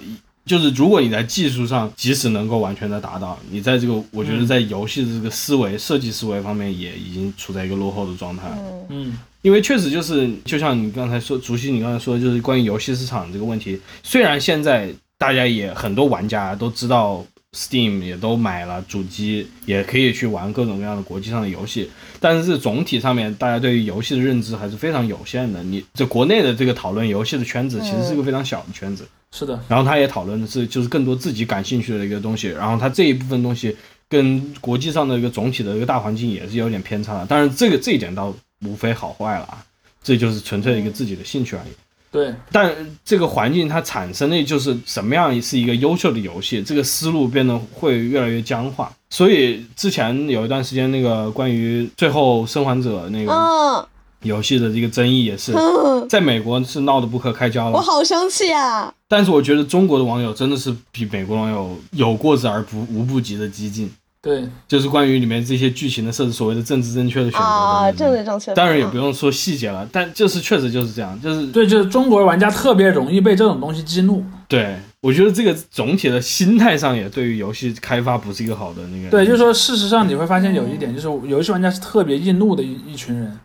[0.50, 8.56] 就是如果你在技术上即使能够完全的达到，你在这个我觉得在游戏的这个思维、设计思维方面也已经处在一个落后的状态了。
[8.88, 13.80] 嗯因为确实就是，就像你刚才说，竹溪你刚才说的，就是关于游戏市场这个问题。
[14.02, 21.90] 虽然现在大家也很多玩家都知道 Steam 也都买了主机，也可以去玩各种各样的国际上的游戏，
[22.20, 25.60] 但是总体上面大家对于游戏的认知还是非常有限的。
[25.64, 33.76] 你这国内的这个讨论游戏的圈子其实是一个非常小的圈子，是的，然后他也讨论的是就是更多自己感兴趣的一个东西，然后他这一部分东西
[34.08, 37.26] 跟国际上的一个总体的一个大环境也是有点偏差的。
[37.28, 38.32] 但是，这个这一点倒
[38.64, 39.64] 无非好坏了啊，
[40.04, 41.72] 这就是纯粹的一个自己的兴趣而已。
[42.10, 48.90] 对，但这个环境它产生的就是什么样是一个优秀的游戏，这个思路变得会越来越僵化。
[49.10, 53.86] 所以之前有一段时间，那个关于最后生还者那个嗯
[54.22, 57.80] 游戏的这个争议也是嗯，在美国是闹得不可开交了我。
[57.80, 58.92] 好生气啊！
[59.08, 63.90] 但是我觉得中国的网友真的是比美国网友有过之而不无不及的激进，
[64.22, 68.52] 对，就是关于里面这些剧情的设置，所谓的政治正确的选择啊，政治正确。
[68.52, 74.22] 当然也不用说细节了，但就是确实就是这样，就是对，就是中国玩家特别容易被这种东西激怒。
[74.46, 79.08] 对，我觉得这个总体的心态上也对于游戏开发不是一个好的那个。
[79.08, 83.40] 对，就是说，事实上你会发现有一点，就是游戏玩家是特别易怒的一一群人，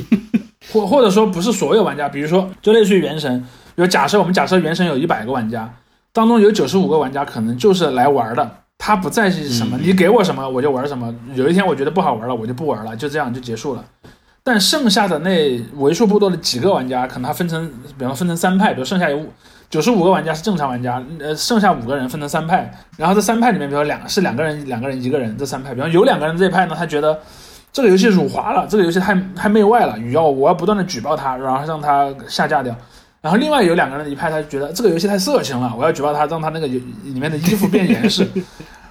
[0.72, 3.38] 或或者说不是所有玩家，比如说就类似于原神，
[3.74, 5.74] 比如假设我们假设原神有一百个玩家，
[6.14, 13.84] 当中有九十五个玩家可能就是来玩的，他不在意什么，嗯你给我什么我就玩什么，有一天我觉得不好玩了，我就不玩了，就这样就结束了。
[14.44, 17.68] 但剩下的那为数不多的几个玩家，可能他分成，
[17.98, 19.26] 比方分成三派，比如剩下有五
[19.68, 27.18] 九十五个玩家是正常玩家，呃，剩下五个人分成三派，然后这三派里面，比如两是两个人，两个人一个人，这三派，比方有两个人这一派呢，他觉得
[27.72, 32.72] 这个游戏辱华了，这个游戏太太媚外了，要我要不断的举报他，然后让他下架掉。
[33.26, 38.24] 然后另外有两个人一派，他就觉得这个游戏太色情了，我要举报他，让他那个里面的衣服变严实。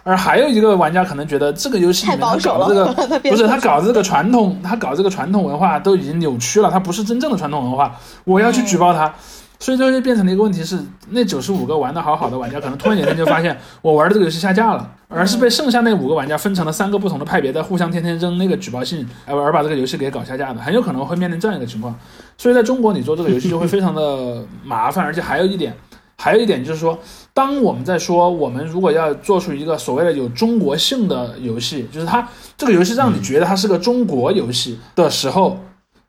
[0.03, 9.13] 而还有一个玩家可能觉得这个游戏里太面他搞的这个 不是他搞的这个传统，他搞这个传统文化都已经扭曲了，他不是真正的传统文化，我要去举报他，
[9.57, 10.77] 所以这就变成了一个问题是，
[11.11, 21.95] 那九十五个玩的好好的玩家，可能突然有一天就发现我玩的这个游戏下架了，而是被剩下那五个玩家分成了三个不同的派别，在互相天天扔那个举报信，而而把这个游戏给搞下架的，很有可能会面临这样一个情况。
[22.37, 25.75] 所以在中国，你做这个游戏就会非常的 麻烦，而且还有一点。
[26.17, 26.97] 还有一点就是说，
[27.33, 32.25] 当我们在说我们如果要做出一个所谓的有中国性的游戏，就是它
[32.57, 35.59] 这个游戏让你觉得它是个中国游戏的时候，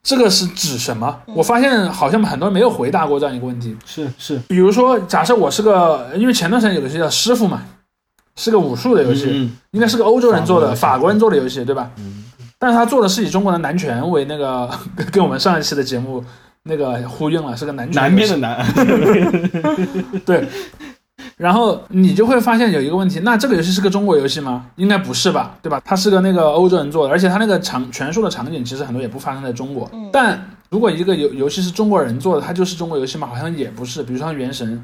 [0.05, 1.23] 这个是指什么？
[1.35, 3.77] 我发现好像很多人没有回答过这样一个问题。
[3.85, 7.65] 是是比如说，假设我是个，因为前段时间有个游戏叫《师傅》嘛，
[8.37, 11.91] 是个武术的游戏，嗯应该是个欧洲人做的，法国人做的游戏，对吧？
[11.99, 12.26] 嗯
[12.59, 14.71] 但是他做的是以中国的男权为那个，
[15.13, 16.25] 跟我们上一期的节目
[16.63, 20.49] 那个呼应了，是个男权游戏南边的南， 对，
[21.37, 24.67] 然后你就会发现有一个问题，那这个游戏是个中国游戏吗？
[24.77, 25.81] 应该不是吧，对吧？
[25.85, 29.89] 它是个那个欧洲人做的，而且它那个场全数的场景其实很多也不发生在中国。
[29.93, 33.29] 嗯但如果一个游游戏是中国人做的，它就是中国游戏吗？
[33.29, 34.03] 好像也不是。
[34.03, 34.77] 比如说像《原神》，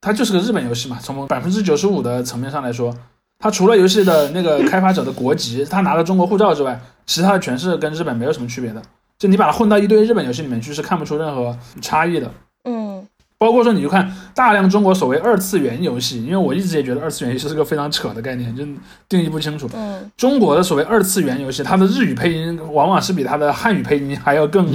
[0.00, 0.98] 它就是个日本游戏嘛。
[1.02, 2.94] 从百分之九十五的层面上来说，
[3.38, 8.80] 它除了游戏的那个开发者的国籍，他拿了中国护照之外，其他的全是跟日本没有什么区别的。
[9.18, 12.30] 就你把它混到一堆日本游戏里面去，是看不出任何差异的。
[12.64, 13.04] 嗯
[13.40, 18.64] 包括说，你就看大量中国所谓二次元游戏，因为我一直也觉得二次元游戏是个非常扯的概念，就
[19.08, 19.70] 定义不清楚。
[19.74, 24.66] 嗯，中国的所谓二次元游戏，它的日语配音往往是比它的汉语配音还要更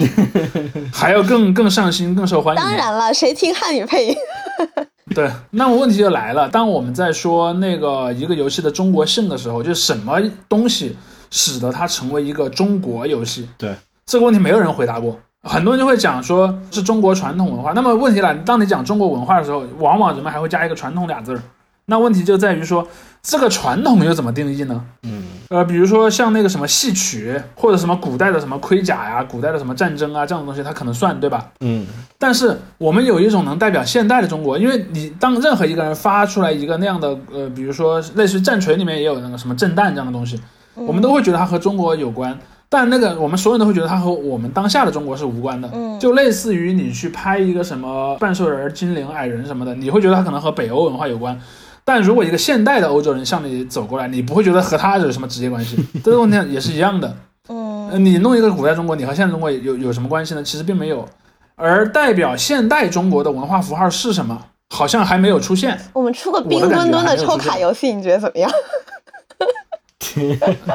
[0.93, 2.61] 还要更更上心、更受欢迎。
[2.61, 4.15] 当然了，谁听汉语配音？
[5.13, 10.95] 对，那么问题就来了，当我们在说那个一个游戏的中国性的时候，就什么东西
[11.33, 13.49] 使得它成为一个中国游戏？
[13.57, 13.75] 对，
[14.05, 15.19] 这个问题没有人回答过。
[15.41, 17.73] 很多人就会讲说是中国传统文化。
[17.73, 21.41] 那么问题来了，当你讲中国文化的时候，往往人们还会加一个“传统”俩字儿。
[21.85, 22.87] 那问题就在于说，
[23.21, 24.85] 这个传统又怎么定义呢？
[25.01, 31.51] 嗯，呃，比如说像那个什么戏曲，或者什么古代的什么盔甲呀、古代的什么战争啊这样的东西，它可能算，对吧？
[31.59, 31.85] 嗯，
[32.17, 40.39] 但是我们有一种能代表现代的中国，因为你当任何一个人发出来一个那样的呃，比如说类似于战锤里面也有那个什么震旦这样的东西，
[40.75, 42.37] 我们都会觉得它和中国有关。
[42.69, 51.39] 但那个我们所有人都会觉得它和我们当下的中国是无关的，嗯就类似于你去拍一个什么半兽人、精灵、矮人什么的，你会觉得它可能和北欧文化有关。
[51.85, 55.77] 但如果一个现代的欧洲人向你走过来，你不会觉得和他有什么直接关系。
[56.03, 57.15] 这个问题也是一样的。
[57.49, 60.41] 嗯呃，你弄一个古代中国，你和现代中国有有什么关系呢？
[60.41, 61.07] 其实并没有。
[61.55, 64.45] 而代表现代中国的文化符号是什么？
[64.73, 65.79] 好像还没有出现。
[65.93, 68.49] 我们出个冰墩墩的抽卡游戏，你觉得怎么样？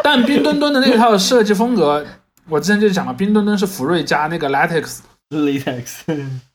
[0.02, 2.04] 但冰墩墩的那套设计风格，
[2.48, 6.00] 我之前就讲了，冰墩墩是福瑞加那个 latex，latex，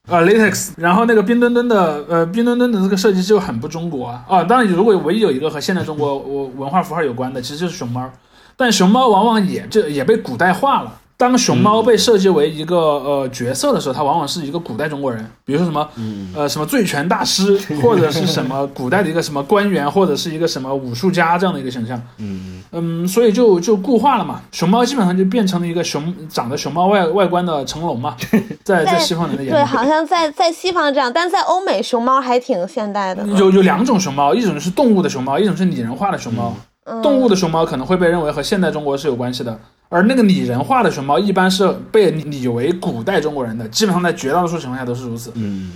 [0.07, 4.25] 啊，latex，然后那个冰墩墩的，呃，冰墩墩的这个设计就很不中国啊。
[4.27, 8.09] 啊，当然，如果唯一有一个和现代中国文文化符号有关的，其实就是熊猫，
[8.57, 10.99] 但熊猫往往也这也被古代化了。
[11.15, 15.87] 当熊猫被设计为一个呃角色的时候，它往往是一个古代中国人，比如说什么
[16.35, 22.01] 呃什么醉拳大师， 或者是什么古代的一个什么官员，或者是一个什么武术家这样的一个形象。
[22.17, 28.17] 嗯嗯，所以就就固化了嘛，熊猫基本上就变成了一个熊长得熊猫外外观的成龙嘛，
[28.65, 33.25] 在在西方人的眼里，对，好像在在西方这样，但在欧美熊猫还挺现代的。
[33.27, 36.53] 有有两种熊猫，一种是动物的熊猫，一种是拟人化的熊猫。
[37.01, 39.59] 动物的熊猫可能会被认为和现代中国是有关系的。
[39.89, 45.31] 而那个拟人化的熊猫一般是被拟为古代中国人的，基本上在绝大多数情况下都是如此。
[45.35, 45.71] 嗯，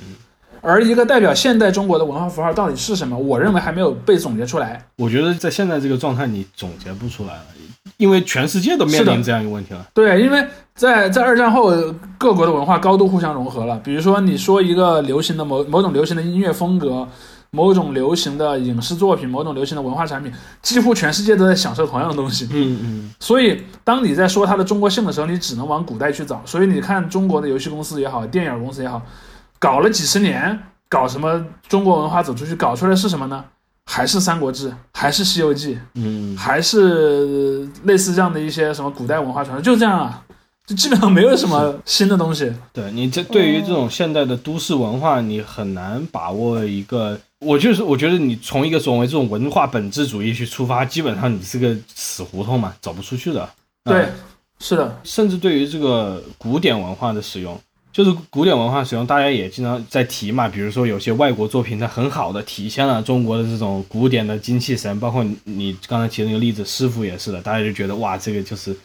[0.60, 3.16] 而一个代表现代中国的文化符号到底是什么？
[3.16, 4.84] 我认为还没有被总结出来。
[4.98, 7.46] 我觉得在现在这个状态，你总结不出来了，
[7.98, 9.86] 因为全世界都面临这样一个问题了。
[9.94, 10.44] 对，因为
[10.74, 11.72] 在在二战后，
[12.18, 13.80] 各国的文化高度互相融合了。
[13.84, 17.08] 比如说，你说一个流行的某某种流行的音乐风格。
[17.52, 20.32] 某种流行的影视作品，某种流行的文化产品，
[20.62, 22.48] 几乎全世界都在享受同样的东西。
[22.52, 23.14] 嗯嗯。
[23.20, 26.42] 所以，当你在说它的中国性的时候，你只能往古代去找。
[26.46, 29.02] 所以，你看中国的游戏公司也好，电影公司也好，
[29.60, 33.44] 搞了几十年，搞什么中国文化走出去，搞出来是什么呢？
[33.90, 40.26] 还是《三国志》，还是《西游记》，嗯，还是类似这样的一些什么古代文化传说，就这样啊，
[40.68, 42.52] 就基本上没有什么新的东西。
[42.74, 47.18] 对你这对于这种现代的都市文化，你很难把握一个。
[47.40, 53.48] 我就是，我觉得你从一个所谓这种文化本质主义去出发，基本上你是个死胡同嘛，走不出去的。
[53.86, 54.10] 对，
[54.60, 55.00] 是的。
[55.04, 57.58] 甚至对于这个古典文化的使用，
[57.94, 60.50] 就是古典文化使用，大家也经常在提嘛。
[60.50, 68.76] 比如说有些外国作品，它很好的体现了中国的这种古典的精气神，包括你刚才提的那个例子，师傅也是的，大家就觉得哇，这个就是。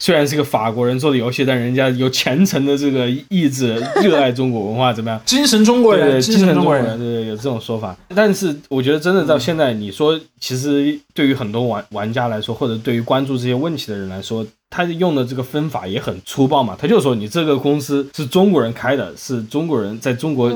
[0.00, 5.20] 虽然是个法国人做的游戏，但人家有虔诚的这个意志，热爱中国文化，怎么样？
[5.26, 7.96] 精神中国人，精神中国人，对，有这种说法。
[8.14, 16.76] 但是我觉得，真的到现在，你说，其实对于很多玩玩家来说，或者对于关注这些问题的人来说，他用的这个分法也很粗暴嘛。
[16.78, 20.48] 他就说，你这个公司是中国人开的，是中国人在中国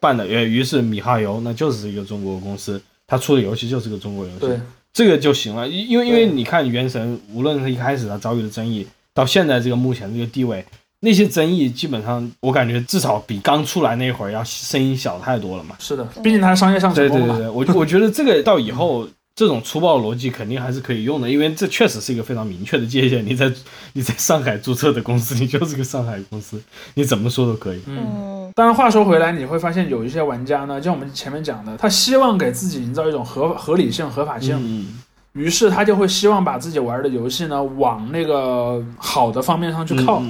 [0.00, 4.60] 办的，于是米哈游那就是一个中国公司，他出的游戏就是个中国游戏。
[4.94, 5.06] 对。
[5.06, 10.64] 这个就行了，因因为因为你看《原神》，无论是一开始它遭遇的争议，到现在这个目前这个地位，
[11.00, 15.76] 那些争议基本上我感觉至少比刚出来那会儿要声音小太多了嘛。
[15.78, 19.08] 是的，毕竟它商业上成功对对对，我我觉得这个到以后。
[19.34, 23.24] 这种粗暴的逻辑肯定还是可以用的，因为这确实是一个非常明确的界限。
[23.24, 23.50] 你在
[23.94, 26.62] 你在上海注册的公司，你就是个上海公司，
[26.94, 27.80] 你怎么说都可以。
[27.86, 34.86] 嗯，当然话说回来，你会发现有一些玩家呢，像我们前面讲的，他希望给自己营造一种合合理性、合法性，
[35.32, 40.22] 于是他就会希望把自己玩的游戏呢往那个好的方面上去靠。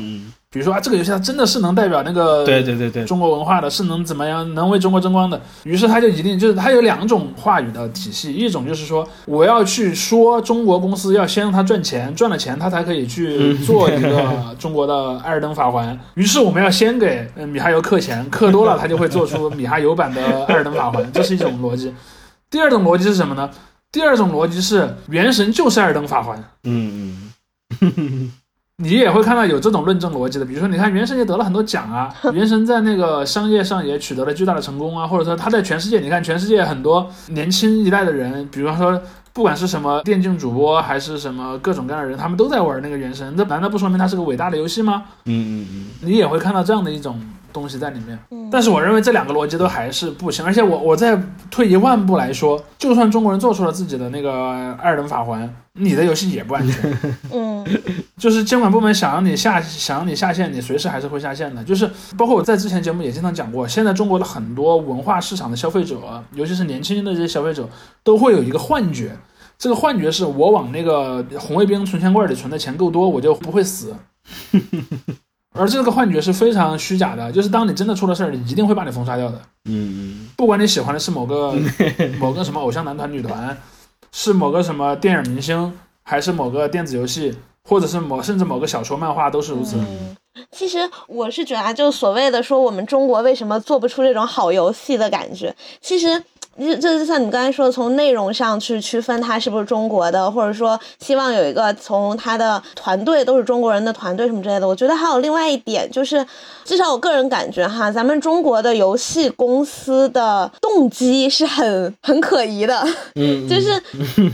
[0.52, 5.40] 比如说啊，这个游戏它真的是能代表那个对对对对中国文化的，是能怎么样，能为中国争光的。
[5.64, 15.98] 于是他就一定就是他有两种话语的体系，一种就是说我要去说中国公司要先让他赚钱，赚了钱他才可以去做一个中国的艾尔登法环。
[16.16, 21.90] 于是我们要先给米哈游氪钱，氪多了他就会做出米哈游版的艾尔登法环，这是一种逻辑。
[22.50, 23.48] 第二种逻辑是什么呢？
[23.90, 26.38] 第二种逻辑是原神就是艾尔登法环。
[26.64, 27.32] 嗯
[27.80, 28.32] 嗯。
[28.82, 39.00] 你也会看到有这种论证逻辑的，比如说，你看《原神》也得了很多奖啊，《原神》在那个商业上也取得了巨大的成功啊，或者说它在全世界，你看全世界很多年轻一代的人，比方说
[39.32, 45.04] 不管是什么电竞主播还是什么各种各样的人，他们都在玩那个《原神》，这难道不说明它是个伟大的游戏吗？
[45.26, 47.20] 嗯嗯嗯，你也会看到这样的一种。
[47.52, 48.18] 东西在里面，
[48.50, 50.44] 但是我认为这两个逻辑都还是不行。
[50.44, 56.98] 而且我我再退一万步来说，就算中国人做出了自己的那个二等法环，你的游戏也不安全。
[57.32, 57.64] 嗯，
[58.16, 61.62] 就是监管部门想让你下想让你下线，你随时还是会下线的。
[61.64, 65.98] 就是包括我在之前节目也经常讲过，现在中国的很多文化市场的消费者，
[66.34, 67.68] 尤其是年轻的这些消费者，
[68.02, 69.16] 都会有一个幻觉，
[69.58, 73.94] 这个幻觉是我往那个红卫兵存钱罐里存的钱够多，我就不会死。
[75.52, 79.40] 而这个幻觉是非常虚假的，就是当你真的出了事儿，一定会把你封杀掉的。
[79.66, 81.54] 嗯，不管你喜欢的是某个
[82.18, 83.56] 某个什么偶像男团、女团，
[84.10, 85.72] 是某个什么电影明星，
[86.02, 87.36] 还是某个电子游戏，
[87.68, 89.76] 或者是某甚至某个小说、漫画，都是如此。
[90.50, 96.22] 其实我是觉得，就所谓的说我们中国为什么做不出这种好游戏的感觉，其实。
[96.58, 104.68] 就就像你刚才说的，从内容上去区分它是不是中国的，或者说希望有一个从他的团队都是中国人的团队什么之类的。
[104.68, 106.24] 我觉得还有另外一点就是，
[106.64, 112.86] 至少我个人感觉哈，咱们中国的游戏公司的动机是很很可疑的。
[113.14, 113.80] 嗯， 就是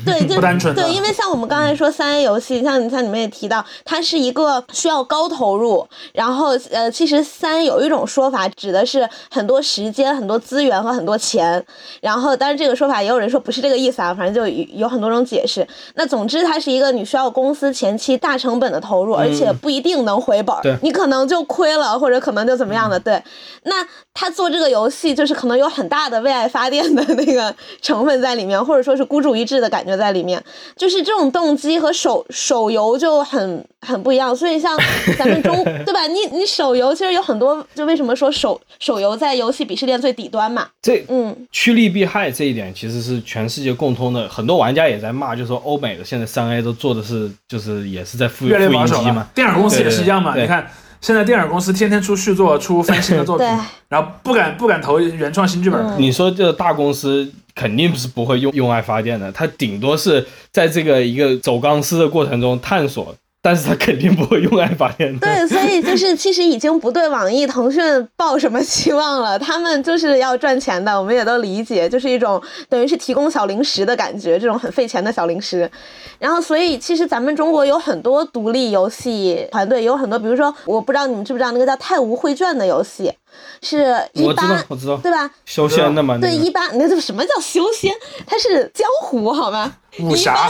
[0.05, 0.75] 对，就 不单纯。
[0.75, 11.64] 对，因为像我们刚才说三 A 游戏，像像你们也提到，它是一个需要高投入，然后呃，其实三有一种说法指的是很多时间、很多资源和很多钱。
[12.01, 15.66] 然后，当然这个说法也有人说不是这个意思啊，反正就有很多种解释。
[15.94, 22.98] 那总之，它是一个你需要公司前期大成本的投入，而且不一定能回本，你可能就亏了，或者可能就怎么样的。
[23.00, 23.22] 对，
[23.64, 30.42] 那他做这个游戏就是可能有很大的为爱发电的那个成分在里面，或者说是孤注一掷的感觉在里面。
[30.76, 34.35] 就是这种动机和手手游就很很不一样。
[34.35, 34.76] 所以像
[35.18, 36.07] 咱们中对吧？
[36.07, 40.66] 你你手游其实有很多，就为什么说手手游在游戏鄙视链最底端嘛？
[40.83, 49.29] 这嗯，趋利避害这一点其实是全世界共通的，很多玩家也在骂，就说欧美的现在三 A 都做的是，就是也是在复越来越保守嘛。
[49.35, 50.68] 电影公司也是一样嘛，你看
[51.01, 53.47] 现在电影公司天天出续作、出翻新的作品，
[53.89, 55.95] 然后不敢不敢投原创新剧本。
[55.97, 63.14] 你说这大公司肯定是不会用用爱发电的，它顶多是在这个一个走钢丝的过程中探索。
[63.41, 65.16] 但是他肯定不会用爱发电。
[65.18, 75.70] 对，所以就是 其实已经不对网易、腾讯抱什么期望了，他们就是要赚钱的，我们也都理解，就是一种等于是提供小零食的感觉，这种很费钱的小零食。
[76.18, 83.12] 然后，所以其实咱们中国有很多独立游戏团队，有很多，比如说，我不知道你们知不知道那个叫《太无绘卷》的游戏。
[83.62, 85.30] 是一八，我知道，对吧？
[85.45, 87.93] 修仙的嘛，对一八，那这什么叫修仙？
[88.26, 89.74] 他是江湖，好吗？
[90.01, 90.49] 武侠。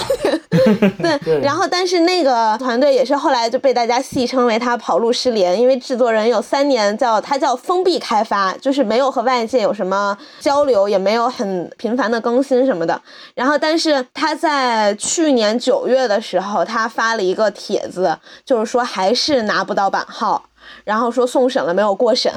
[0.99, 13.01] 对，然后但是那个团队也是后来就被大家戏称为他跑路失联，因为制作人有三年叫他叫封闭开发，就是没有和外界有什么交流，也没有很频繁的更新什么的。
[13.34, 20.45] 然后但是他在去年九月的时候，他发了一个帖子，就是说还是拿不到版号。
[20.89, 22.32] 然后说送审了没有过审，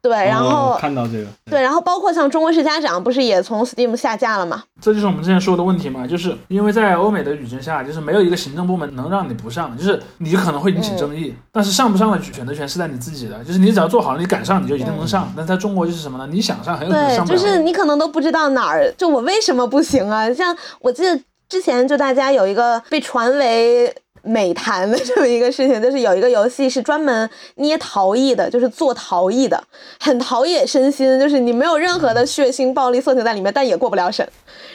[0.00, 4.64] 对，然后看到这个，对，然后包括像中国式家长不是也从 Steam 下架了吗？
[4.80, 15.32] 这就是我们之前说的问题嘛，就是因为在欧美的语境下，就是没有一个行政部门能让你不上，就是你可能会引起争议，但是上不上的选择权是在你自己的，就是你只要做好了，你敢上你就一定能上。
[15.36, 16.26] 但在中国就是什么呢？
[16.28, 17.38] 你想上很有可能上不了。
[17.38, 20.34] 就是你可能都不知道哪儿，就我为什么不行啊？
[20.34, 21.16] 像我记得
[21.48, 23.94] 之前就大家有一个被传为。
[24.22, 29.62] 美谈的这么一个事情，就是有一个游戏是专门捏陶艺的，就是做陶艺的，
[30.00, 34.26] 很陶冶身心，就是你没有任何的血腥、暴力、色情在里面，但也过不了审。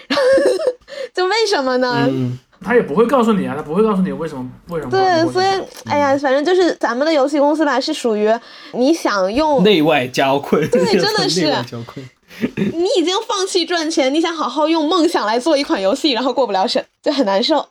[1.13, 2.05] 就为什么呢？
[2.07, 4.91] 嗯，他也不会告诉你啊，他不会告诉你为什么为什么。
[4.91, 5.47] 对，所以
[5.85, 8.31] 哎呀，反正就是咱们的游戏公司吧，是属于
[8.73, 11.51] 你想用内外交困，对，真的是。
[12.55, 17.65] 你已经放弃赚钱，你想好好用梦想来做一款游戏，然后过不了审，就很难受。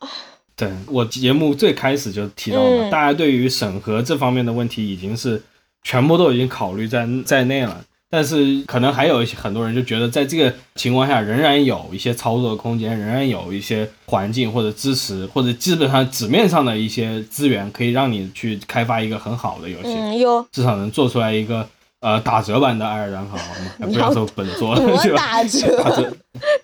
[0.57, 5.43] 对我节目最开始就提到了，大家对于审核这方面的问题已经是
[5.83, 7.85] 全部都已经考虑在在内了。
[8.09, 21.69] 但是可能还有一些很多人就觉得，在这个情况下，仍然有一些操作空间，仍然有一些环境或者支持，或者基本上纸面上的一些资源，可以让你去开发一个很好的游戏，嗯，有至少能做出来一个。
[22.01, 23.87] 呃，打折版的《爱尔兰好吗？
[23.87, 25.83] 不要说本作， 多 打折，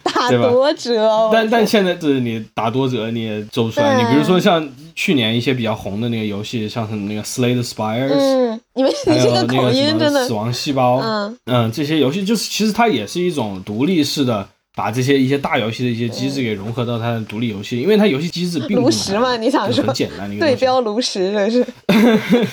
[0.05, 1.30] 打多折。
[1.33, 3.97] 但但现在是你打多折你也做不出来。
[3.97, 21.66] 你比如说像去年一些比较红的那个游戏，像什么那个《Slay the Spires》，嗯，你们你这个口音真的，死亡细胞，嗯嗯，这些游戏就是其实它也是一种独立式的，把这些一些大游戏的一些机制给融合到它的独立游戏，因为它游戏机制并不炉石嘛，你想说很简单的一个对标炉石，这是。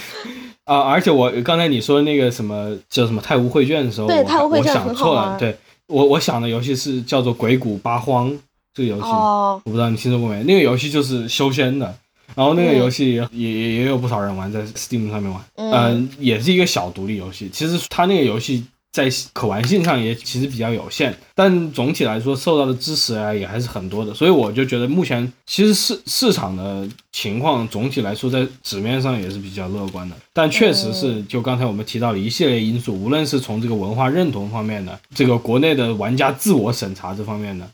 [0.70, 0.82] 啊！
[0.82, 5.36] 而且我刚才你说那个什么叫什么太无绘卷的时候，我我想错了。
[5.40, 5.58] 对
[5.88, 8.30] 我我想的游戏是叫做《鬼谷八荒》
[8.76, 10.44] 这个游戏，我不知道你听说过没？
[10.44, 11.94] 那个游戏就是修仙的，
[12.36, 17.50] 然后那个游戏也也也有不少人玩，在 Steam 上面玩，嗯，也是一个小独立游戏。
[17.52, 18.64] 其实它那个游戏。
[18.92, 37.70] 在可玩性上也其实比较有限，但总体来说受到的支持啊也还是很多的，所以我就觉得目前其实市市场的情况总体来说在纸面上也是比较乐观的，但确实是就刚才我们提到了一系列因素，无论是从这个文化认同方面的，这个国内的玩家自我审查这方面的。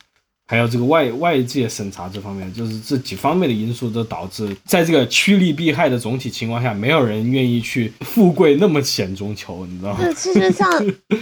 [0.48, 9.98] 还有这个外外界审查这方面，就是这几方面的因素都导致，在这个趋利避害的总体情况下，没有人愿意去 富贵那么险中求，你知道吗？
[10.00, 10.70] 对，其实像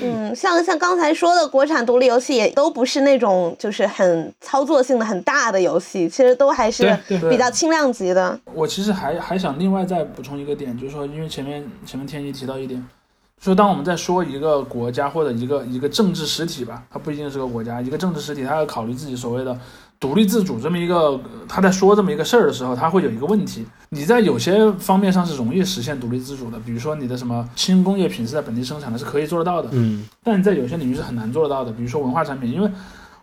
[0.03, 6.95] 嗯，像像刚才说的，国产独立游戏也都不是那种就是很操作性的很大的游戏，其实都还是
[7.31, 8.39] 比较轻量级的。
[8.53, 12.87] 我其实还还想另外再补充一个点，就是说，因为前面前面天一提到一点。
[13.43, 19.59] 说当我们在说一个国家或者一个一个政治实体吧，它不一定是个国家，一个政治实体，它要考虑自己所谓的
[20.01, 30.09] 独立自主这么一个，他在说这么一个事儿的时候，他会有一个问题，你在有些方面上是容易实现独立自主的，比如说你的什么轻工业品是在本地生产的，是可以做得到的，嗯。
[30.23, 32.71] 但在有些领域是很难做得到的，比如说文化产品，因为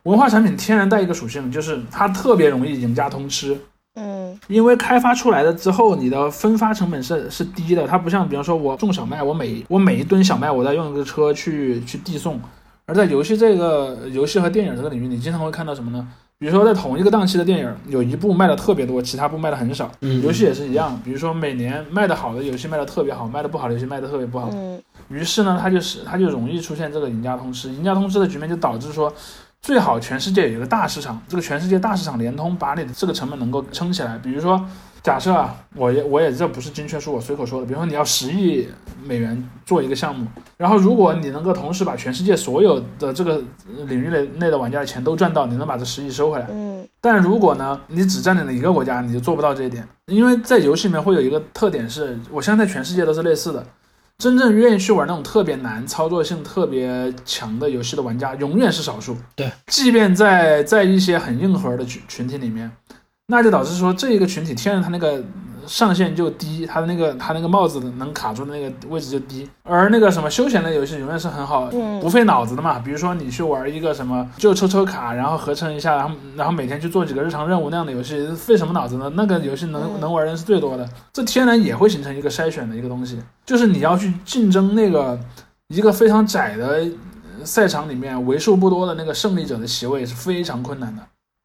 [0.04, 3.58] 文化产品天然带一个属性，就是它特别容易赢家通吃。
[3.96, 12.40] 嗯因为开发出来了之后，你的分发成本是是低的，它不像比方说我种小麦，我每我每一吨小麦我再用一个车去去递送，
[12.86, 16.08] 而在游戏这个游戏和电影这个领域，你经常会看到什么呢？
[16.40, 19.92] 比如说在同一个档期的电影，有一部卖的特别多，其他部卖的很少。
[20.02, 24.50] 嗯游戏也是一样，比如说每年卖的好的游戏卖的特别好，卖的不好的游戏卖的特别不好。
[24.54, 29.14] 嗯于是呢，它就是它就容易出现这个赢家通吃，赢家通吃的局面就导致说，
[29.62, 34.18] 最好全世界有一个大市场，这个全世界大市场联通，把你的这个成本能够撑起来。
[34.18, 34.60] 比如说，
[35.04, 37.68] 假设啊，我也我也这不是精确数，我随口说的。
[37.68, 38.68] 比如说你要十亿
[39.04, 40.26] 美元做一个项目，
[40.58, 43.40] 然后如果你能够同时把全世界所有的这个
[43.86, 46.48] 领域内内的玩家的钱都赚到，你能把这十亿收回来。
[46.50, 53.64] 嗯但如果呢，你只占领了一个国家，你就做不到这一点，因为在游戏里面会有一个特点是，我相信在全世界都是类似的。
[54.22, 59.18] 真正愿意去玩那种特别难、操作性特别强的游戏的玩家，永远是少数。
[59.36, 62.72] 对，即便在在一些很硬核的群群体里面，
[63.26, 65.24] 那就导致说这一个群体天然它那个
[65.72, 69.50] 上限就低，它的那个它那个帽子能卡住的那个位置就低。
[69.64, 72.78] 而那个什么休闲类游戏永远是很好，嗯不费脑子的嘛。
[72.80, 79.10] 比如说你去玩一个什么就抽抽卡，然后合成一下，然后然后每天去做几个日常任务那样的游戏，费什么脑子呢？
[79.16, 85.18] 那个游戏能、嗯能玩人是最多的，这天然也会形成一个筛选的一个东西，就是你要去竞争那个
[85.70, 86.86] 一个非常窄的
[87.40, 91.02] 呃赛场里面为数不多的那个胜利者的席位是非常困难的。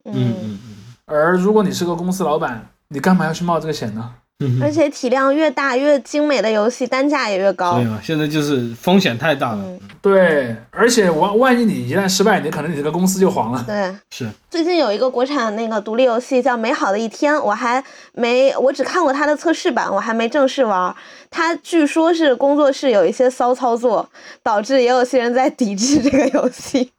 [0.07, 0.59] 嗯嗯，嗯
[1.05, 4.15] 而如果你是个公司老板，你干嘛要去冒这个险呢？
[4.41, 7.85] 嗯，而且体量越大越精美的游戏单价也越高对。
[7.85, 13.65] 嘛，现在就是风险太大了，嗯，对，而且万万一你一旦失败，你可能你这个公司就黄了。
[13.67, 13.97] 对。
[14.11, 17.83] 是最近有一个国产那个独立游戏叫《美好的一天》，我还
[18.13, 20.95] 没，我只看过它的测试版，我还没正式玩。
[21.31, 24.07] 它据说是工作室有一些骚操作，
[24.43, 26.93] 导致也有些人在抵制这个游戏，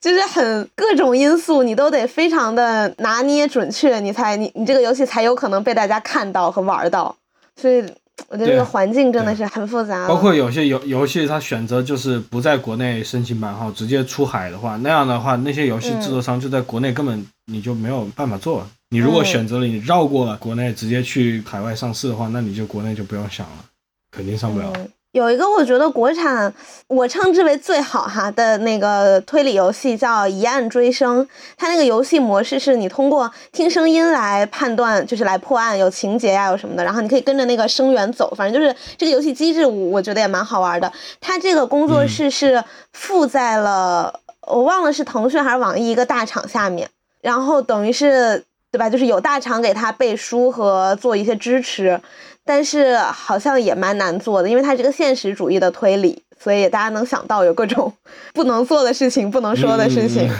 [0.00, 7.16] 就是很各种因素你都得非常的拿捏准确，你才你你这个游戏才有可能被大家看到和玩到。
[7.56, 7.80] 所以
[8.28, 10.06] 我觉得这个环境真的是很复杂。
[10.06, 18.66] 包括有些游游戏，它选择就是不在国内申请版号，直接出海的话，那样的话，那些游戏制作商就在国内根本你就没有办法做。
[18.90, 23.64] 你如果嗯选择了你绕过了国内，直接去海外上市的话，那你就国内就不用想了，
[24.10, 24.72] 肯定上不了。
[24.76, 26.52] 嗯有一个我觉得国产
[26.88, 31.24] 我称之为最好哈的那个推理游戏叫《疑案追声》，
[31.56, 40.92] 它那个游戏模式是你通过听声音来判断，就是来破案，有情节呀、有什么的，然后你可以跟着那个声源走，反正就是这个游戏机制，我我觉得也蛮好玩的。
[41.18, 42.62] 它这个工作室是
[42.92, 46.90] 附在了、我忘了是腾讯还是网易一个大厂下面，
[47.22, 48.90] 然后等于是对吧？
[48.90, 51.98] 就是有大厂给他背书和做一些支持，
[52.46, 57.92] 但是好像也蛮难做的，因为它是个现实主义的推理，所以大家能想到有各种
[58.32, 60.30] 不能做的事情、不能说的事情。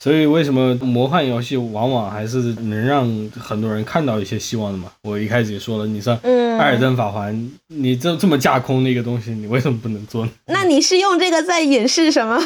[0.00, 3.06] 所以为什么魔幻游戏往往还是能让
[3.38, 4.90] 很多人看到一些希望的嘛？
[5.02, 7.34] 我一开始也说了，你像嗯《艾尔登法环》，
[7.66, 10.32] 你这这么架空的一个东西，你为什么不能做呢？
[10.48, 12.42] 那你是用这个在掩饰什么？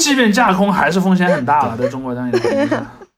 [0.00, 2.30] 即便架空，还是风险很大了，在中国这样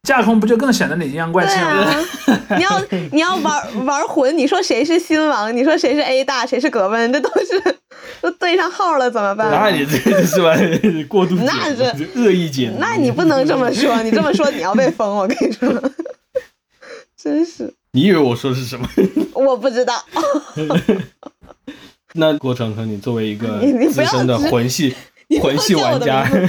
[0.02, 1.68] 架空不就更显得你阴阳怪对气吗？
[1.68, 2.06] 啊，
[2.56, 2.82] 你要
[3.12, 5.54] 你要玩玩混，你说谁是新王？
[5.54, 7.12] 你说谁是 A 大，谁是葛温？
[7.12, 7.76] 这都是
[8.22, 9.50] 都对上号了，怎么办？
[9.50, 10.54] 那你这是吧？
[11.08, 12.76] 过度那是恶意解读。
[12.78, 15.68] 那你不能这么说，你这么说你要被封，我跟你说，
[17.22, 18.88] 真是你以为我说的是什么？
[19.34, 20.02] 我不知道。
[22.14, 23.60] 那郭成和你作为一个
[23.92, 24.94] 资深的直魂系
[25.40, 26.48] 魂系玩家名，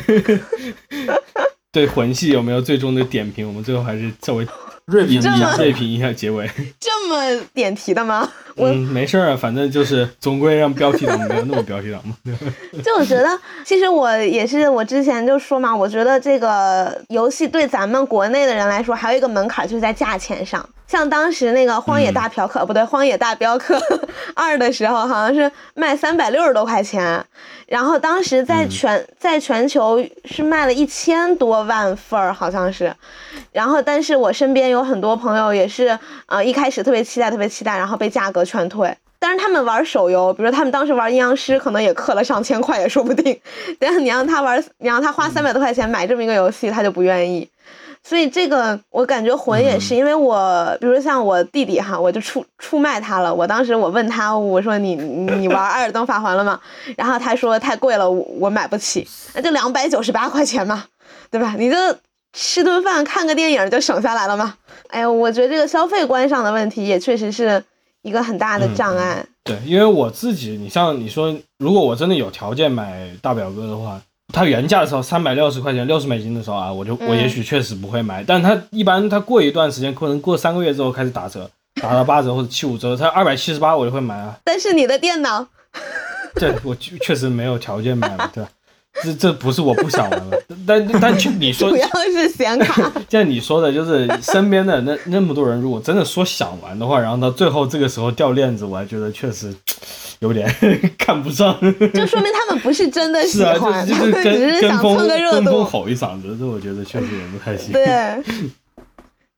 [1.72, 3.48] 对魂系有没有最终的点评？
[3.48, 4.46] 我们最后还是稍微
[4.86, 6.50] 锐评一下锐评一下结尾。
[6.80, 8.30] 这么点题的吗？
[8.56, 12.16] 我 嗯，没事儿啊，反正就是总归让标题党没有那么标题党嘛。
[12.84, 13.30] 就我觉得，
[13.64, 20.68] 其实我也是，我之前就说嘛，我觉得这个游戏对咱们国内的人来说，还有一个门槛，就是在价钱上。
[20.92, 23.82] 像当时那个《荒野大嫖客》不对，《荒野大镖客
[24.36, 27.26] 二》的时候，好像是卖三百六十多块钱，
[27.66, 32.94] 然后当时在全、在全球是卖了一千多万份儿，好像是。
[33.54, 38.94] 然后，但是我身边有很多朋友也是，呃，一开始特别期待，特别期待，然后被价格劝退。
[39.18, 43.40] 但是他们玩手游，比如他们当时玩阴阳师，可能也氪了上千块也说不定。
[43.80, 47.48] 但是你让他玩，你让他花三百多块钱买这么一个游戏，他就不愿意。
[48.04, 53.34] 所以这个我感觉混也嗯是，因为我比如像我弟弟哈，我就出出卖他了。
[53.34, 56.60] 我当时我问他，我说你你你玩 《艾尔登法环》了吗？
[56.98, 60.86] 然后他说太贵了，我我买不起，那就两百九十八块钱嘛，
[61.30, 61.56] 对吧？
[61.58, 61.78] 你就
[62.34, 64.56] 吃顿饭看个电影就省下来了嘛。
[64.90, 67.64] 哎呀，我觉得这个消费观上的问题也确实是
[68.02, 69.24] 一个很大的障碍。
[69.44, 81.50] 对，因为我自己，你像你说，如果我真的有条件买大表哥的话，它原价的时候三百六十块钱，六十美金的时候啊，我就我嗯也许确实不会买，但它一般它过一段时间，可能过三个月之后开始打折，
[81.82, 84.38] 打到八折或者七五折，它二百七十八我就会买啊。
[84.44, 85.48] 但是你的电脑，
[86.36, 88.50] 对我确确实没有条件买了，对吧？
[89.04, 90.38] 这这不是我不想玩了，
[90.68, 92.92] 但但就你说 主要是显卡。
[93.10, 99.56] 像你说的，就是身边的那那么多人，如果真的说想玩的话，然后到最后这个时候掉链子，我还觉得确实
[100.22, 100.48] 有点
[100.98, 101.56] 看不上。
[101.94, 105.64] 就说明他们不是真的 是啊，喜欢，就就是他们只是想蹭个热跟风度。
[105.64, 107.72] 吼一嗓子，这我觉得确实也不太行。
[107.74, 108.24] 对，哎，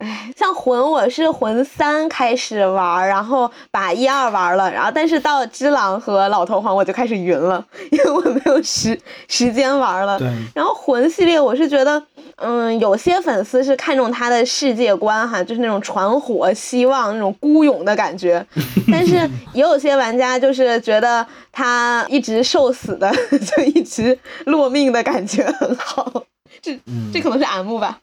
[0.36, 10.18] 像魂，我是魂三开始玩，然后把一二玩了，然后但是到只狼和老头环我就开始晕了，因为我没有时时间玩了。
[10.20, 12.02] 对，然后魂系列，我是觉得，
[12.38, 18.46] 嗯，有些粉丝是看重他的世界观哈，就是那种传火、希望那种孤勇的感觉，
[18.92, 19.16] 但是
[19.54, 26.24] 也有些玩家就是觉得他一直受死的， 就一直落命的感觉很好。
[26.62, 28.00] 这嗯这可能是 M 吧，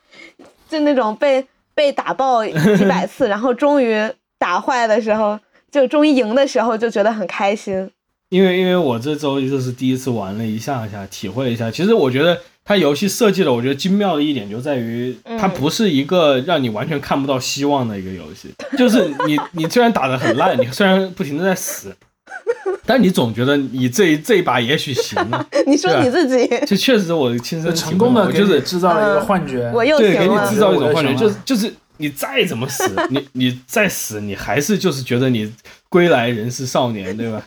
[0.68, 1.46] 就那种被
[1.80, 3.98] 被打爆几百次， 然后终于
[4.38, 5.40] 打坏的时候，
[5.70, 7.90] 就终于赢的时候，就觉得很开心。
[8.28, 11.70] 因为因为我这周就是第一次玩了一下下，体会了一下。
[11.70, 18.52] 其实我觉得它游戏设计的，我觉得精妙的一点就在于，它嗯不是一个让你完全看不到希望的一个游戏。
[18.76, 21.96] 就是你你虽然打的很烂，你虽然不停的在死，
[22.86, 25.44] 但你总觉得你这这一把也许行啊。
[25.66, 29.70] 你说你自己，这确实我亲身成功的我就是制造了一个幻觉。
[29.74, 30.58] 我又对，给你制。
[30.60, 35.52] 造一种幻觉，就是就是你再怎么死，你你再死，你还是就是觉得你
[35.88, 37.42] 归来仍是少年，对吧？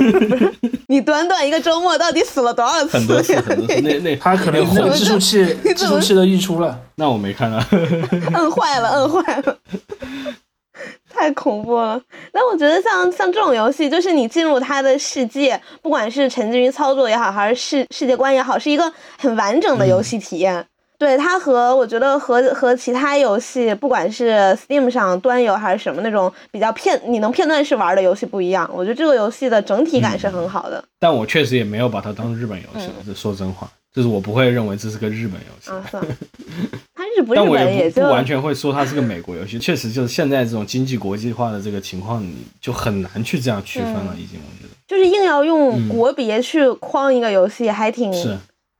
[0.88, 2.98] 你短短一个周末到底死了多少次？
[2.98, 6.78] 很多次很多次，那那他可能那那个计数器计数器都溢出了。
[6.96, 7.66] 那我没看啊。
[7.70, 9.56] 摁坏了，摁坏了，
[11.16, 12.00] 太恐怖了。
[12.30, 20.64] 但我觉得像像这种游戏，就是你进入它的世界，不管是沉浸于操作也好，还是世世界观也好，是一个很完整的游戏体验。
[20.98, 30.82] 对它和我觉得和和其他游戏，不管是 Steam 上端游还是什么那种比较片你能片段式玩的游戏不一样，我觉得这个游戏的整体感是很好的。
[30.98, 35.70] 但我确实也没有把它当日本游戏，嗯这说真话，就是我不会认为这是个日本游戏。
[35.70, 36.16] 啊，算了，
[36.94, 48.36] 它 日不日但我本也不不完全会说它是个美国游戏，确实就是现在这种经济国际化的这个情况，你就很难去这样区分了，嗯已经我觉得就是硬要用嗯国别去框一个游戏，还挺是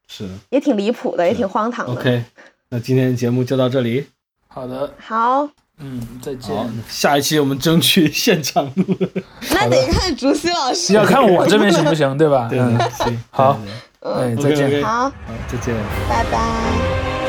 [0.08, 0.28] 是。
[0.50, 1.92] 也挺离谱的，也挺荒唐的。
[1.92, 2.22] OK，
[2.68, 4.06] 那今天的节目就到这里，
[4.46, 5.48] 好的，好，
[5.78, 6.54] 嗯，再见。
[6.88, 8.96] 下一期我们争取 现场录。
[9.50, 10.92] 那得看竹溪老师。
[10.92, 12.46] 要看我这边行不行，对吧？
[12.50, 13.58] 对嗯，行，好
[14.00, 14.84] 对，哎，再见。
[14.84, 15.12] 好，好，
[15.50, 15.74] 再见。
[16.08, 17.26] 拜拜。